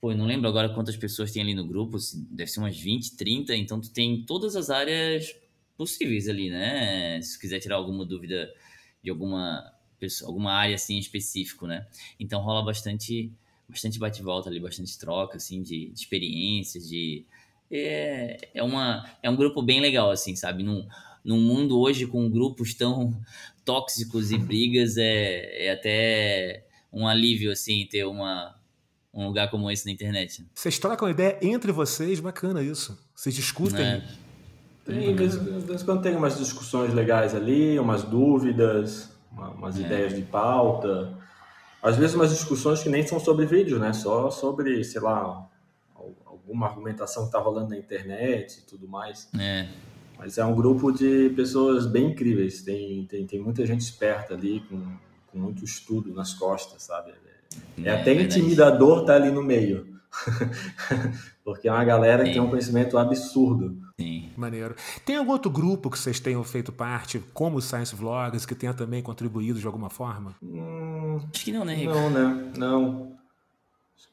Pô, 0.04 0.12
eu 0.12 0.18
não 0.18 0.26
lembro 0.26 0.46
agora 0.46 0.68
quantas 0.68 0.98
pessoas 0.98 1.32
tem 1.32 1.40
ali 1.40 1.54
no 1.54 1.66
grupo, 1.66 1.96
deve 2.30 2.50
ser 2.50 2.60
umas 2.60 2.78
20, 2.78 3.16
30, 3.16 3.56
então 3.56 3.80
tu 3.80 3.90
tem 3.90 4.22
todas 4.22 4.54
as 4.54 4.68
áreas 4.68 5.34
possíveis 5.78 6.28
ali, 6.28 6.50
né? 6.50 7.22
Se 7.22 7.40
quiser 7.40 7.58
tirar 7.58 7.76
alguma 7.76 8.04
dúvida 8.04 8.52
de 9.02 9.08
alguma 9.08 9.72
pessoa, 9.98 10.28
alguma 10.28 10.52
área 10.52 10.74
assim 10.74 10.98
específico, 10.98 11.66
né? 11.66 11.86
Então 12.20 12.42
rola 12.42 12.62
bastante 12.62 13.32
bastante 13.66 13.98
bate-volta 13.98 14.50
ali, 14.50 14.60
bastante 14.60 14.98
troca 14.98 15.38
assim 15.38 15.62
de, 15.62 15.86
de 15.86 15.98
experiências, 15.98 16.86
de 16.86 17.24
é, 17.70 18.50
é, 18.52 18.62
uma, 18.62 19.10
é 19.22 19.30
um 19.30 19.36
grupo 19.36 19.62
bem 19.62 19.80
legal, 19.80 20.10
assim, 20.10 20.36
sabe? 20.36 20.62
Num, 20.62 20.86
num 21.24 21.40
mundo 21.40 21.80
hoje 21.80 22.06
com 22.06 22.28
grupos 22.28 22.74
tão 22.74 23.18
tóxicos 23.64 24.32
e 24.32 24.36
brigas, 24.36 24.98
é, 24.98 25.68
é 25.68 25.70
até 25.70 26.66
um 26.92 27.08
alívio, 27.08 27.50
assim, 27.50 27.86
ter 27.86 28.04
uma, 28.04 28.54
um 29.14 29.26
lugar 29.26 29.50
como 29.50 29.70
esse 29.70 29.86
na 29.86 29.92
internet. 29.92 30.44
Vocês 30.52 30.78
trocam 30.78 31.08
ideia 31.08 31.38
entre 31.40 31.70
vocês, 31.70 32.18
bacana 32.18 32.62
isso. 32.62 32.98
Vocês 33.14 33.34
discutem. 33.34 33.84
É. 33.84 34.04
Tem, 34.84 35.14
de 35.14 35.24
vez 35.24 35.82
em 35.82 35.84
quando 35.84 36.02
tem 36.02 36.14
umas 36.14 36.36
discussões 36.36 36.92
legais 36.92 37.34
ali, 37.34 37.78
umas 37.78 38.02
dúvidas, 38.02 39.10
umas 39.32 39.78
é. 39.78 39.80
ideias 39.80 40.14
de 40.14 40.22
pauta. 40.22 41.16
Às 41.82 41.96
vezes 41.96 42.14
umas 42.14 42.30
discussões 42.30 42.82
que 42.82 42.88
nem 42.88 43.06
são 43.06 43.20
sobre 43.20 43.46
vídeo, 43.46 43.78
né? 43.78 43.92
Só 43.92 44.30
sobre, 44.30 44.82
sei 44.84 45.00
lá, 45.00 45.48
alguma 46.24 46.66
argumentação 46.66 47.22
que 47.22 47.28
está 47.28 47.38
rolando 47.38 47.70
na 47.70 47.78
internet 47.78 48.58
e 48.58 48.62
tudo 48.62 48.88
mais. 48.88 49.28
É. 49.38 49.68
Mas 50.18 50.38
é 50.38 50.44
um 50.44 50.54
grupo 50.54 50.92
de 50.92 51.30
pessoas 51.30 51.86
bem 51.86 52.10
incríveis. 52.10 52.62
Tem, 52.62 53.06
tem, 53.06 53.26
tem 53.26 53.40
muita 53.40 53.64
gente 53.64 53.80
esperta 53.80 54.34
ali, 54.34 54.60
com, 54.68 54.96
com 55.30 55.38
muito 55.38 55.64
estudo 55.64 56.12
nas 56.12 56.34
costas, 56.34 56.82
sabe? 56.82 57.12
É, 57.82 57.88
é 57.88 58.00
até 58.00 58.12
intimidador 58.14 59.00
estar 59.00 59.14
tá 59.14 59.22
ali 59.22 59.30
no 59.30 59.42
meio. 59.42 59.86
Porque 61.44 61.68
é 61.68 61.72
uma 61.72 61.84
galera 61.84 62.22
Sim. 62.22 62.28
que 62.28 62.32
tem 62.34 62.42
um 62.42 62.48
conhecimento 62.48 62.96
absurdo. 62.96 63.76
Sim. 64.00 64.30
Maneiro. 64.36 64.74
Tem 65.04 65.16
algum 65.16 65.32
outro 65.32 65.50
grupo 65.50 65.90
que 65.90 65.98
vocês 65.98 66.18
tenham 66.18 66.42
feito 66.42 66.72
parte, 66.72 67.22
como 67.32 67.58
o 67.58 67.62
Science 67.62 67.94
Vlogs, 67.94 68.46
que 68.46 68.54
tenha 68.54 68.72
também 68.72 69.02
contribuído 69.02 69.60
de 69.60 69.66
alguma 69.66 69.90
forma? 69.90 70.34
Hum, 70.42 71.20
Acho 71.32 71.44
que 71.44 71.52
não, 71.52 71.64
né, 71.64 71.74
Rico? 71.74 71.92
Não, 71.92 72.10
né? 72.10 72.52
Não. 72.56 73.12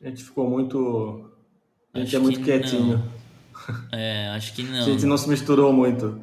A 0.01 0.07
gente 0.07 0.23
ficou 0.23 0.49
muito 0.49 1.31
a 1.93 1.99
gente 1.99 2.15
é 2.15 2.19
muito 2.19 2.41
quietinho. 2.41 2.97
Não. 2.97 3.21
É, 3.91 4.29
acho 4.29 4.55
que 4.55 4.63
não. 4.63 4.79
a 4.79 4.81
gente 4.81 5.05
não 5.05 5.15
se 5.17 5.29
misturou 5.29 5.71
muito. 5.71 6.19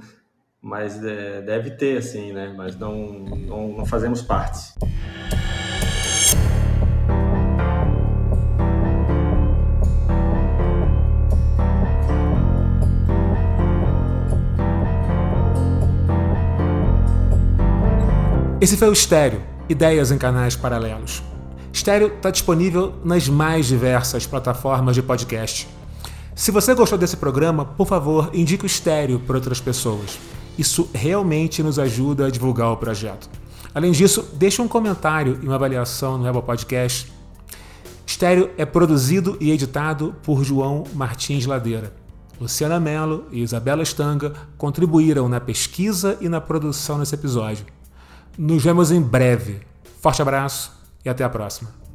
Mas 0.60 1.02
é, 1.04 1.40
deve 1.40 1.70
ter, 1.70 1.98
assim, 1.98 2.32
né? 2.32 2.52
Mas 2.56 2.76
não, 2.76 3.12
não, 3.12 3.68
não 3.76 3.86
fazemos 3.86 4.22
parte. 4.22 4.74
Esse 18.60 18.76
foi 18.76 18.88
o 18.88 18.92
Estéreo, 18.92 19.40
Ideias 19.68 20.10
em 20.10 20.18
Canais 20.18 20.56
Paralelos. 20.56 21.22
Estéreo 21.72 22.08
está 22.08 22.28
disponível 22.28 22.92
nas 23.04 23.28
mais 23.28 23.66
diversas 23.66 24.26
plataformas 24.26 24.96
de 24.96 25.02
podcast. 25.02 25.68
Se 26.34 26.50
você 26.50 26.74
gostou 26.74 26.98
desse 26.98 27.16
programa, 27.16 27.64
por 27.64 27.86
favor, 27.86 28.30
indique 28.34 28.64
o 28.64 28.66
Estéreo 28.66 29.20
para 29.20 29.36
outras 29.36 29.60
pessoas. 29.60 30.18
Isso 30.58 30.90
realmente 30.92 31.62
nos 31.62 31.78
ajuda 31.78 32.26
a 32.26 32.30
divulgar 32.30 32.72
o 32.72 32.76
projeto. 32.76 33.30
Além 33.72 33.92
disso, 33.92 34.28
deixe 34.34 34.60
um 34.60 34.66
comentário 34.66 35.38
e 35.40 35.46
uma 35.46 35.54
avaliação 35.54 36.18
no 36.18 36.28
Apple 36.28 36.42
Podcast. 36.42 37.12
Estéreo 38.04 38.50
é 38.58 38.66
produzido 38.66 39.36
e 39.40 39.52
editado 39.52 40.16
por 40.24 40.42
João 40.42 40.82
Martins 40.94 41.46
Ladeira. 41.46 41.94
Luciana 42.40 42.80
Mello 42.80 43.26
e 43.30 43.40
Isabela 43.40 43.84
Stanga 43.84 44.32
contribuíram 44.56 45.28
na 45.28 45.38
pesquisa 45.38 46.18
e 46.20 46.28
na 46.28 46.40
produção 46.40 46.98
desse 46.98 47.14
episódio. 47.14 47.77
Nos 48.38 48.62
vemos 48.62 48.92
em 48.92 49.02
breve. 49.02 49.62
Forte 50.00 50.22
abraço 50.22 50.72
e 51.04 51.08
até 51.08 51.24
a 51.24 51.28
próxima. 51.28 51.87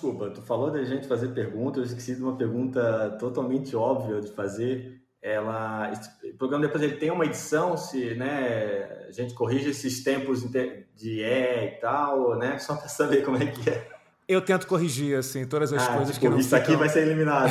Desculpa, 0.00 0.30
tu 0.30 0.40
falou 0.40 0.70
da 0.70 0.82
gente 0.82 1.06
fazer 1.06 1.28
perguntas, 1.28 1.78
eu 1.78 1.84
esqueci 1.84 2.16
de 2.16 2.22
uma 2.22 2.34
pergunta 2.34 3.16
totalmente 3.20 3.76
óbvia 3.76 4.20
de 4.20 4.32
fazer, 4.32 5.02
ela 5.20 5.92
o 6.24 6.36
programa 6.38 6.64
depois 6.64 6.82
ele 6.82 6.96
tem 6.96 7.10
uma 7.10 7.26
edição 7.26 7.76
se 7.76 8.14
né 8.14 9.04
a 9.06 9.12
gente 9.12 9.34
corrige 9.34 9.68
esses 9.68 10.02
tempos 10.02 10.42
de 10.50 11.20
E 11.20 11.64
e 11.66 11.70
tal 11.78 12.38
né 12.38 12.58
só 12.58 12.74
para 12.74 12.88
saber 12.88 13.22
como 13.22 13.36
é 13.36 13.44
que 13.44 13.68
é 13.68 14.00
eu 14.30 14.40
tento 14.40 14.64
corrigir, 14.68 15.18
assim, 15.18 15.44
todas 15.44 15.72
as 15.72 15.82
ah, 15.82 15.96
coisas 15.96 16.14
tipo, 16.14 16.20
que 16.20 16.28
não 16.30 16.38
Isso 16.38 16.50
ficam... 16.50 16.62
aqui 16.62 16.76
vai 16.76 16.88
ser 16.88 17.00
eliminado. 17.00 17.50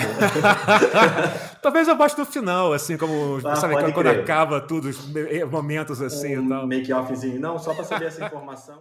Talvez 1.62 1.86
eu 1.90 1.96
bote 1.98 2.18
no 2.18 2.26
final, 2.26 2.72
assim, 2.72 2.96
como 2.96 3.46
Ah, 3.46 3.58
sabe, 3.58 3.74
quando 3.74 3.94
crer. 3.94 4.22
acaba 4.22 4.62
tudo, 4.62 4.88
os 4.88 4.98
momentos 5.52 6.02
assim 6.02 6.36
e 6.36 6.40
um 6.40 6.48
tal. 6.48 6.66
make-offzinho. 6.66 7.38
Não, 7.38 7.60
só 7.60 7.74
para 7.74 7.84
saber 7.84 8.06
essa 8.06 8.26
informação. 8.26 8.78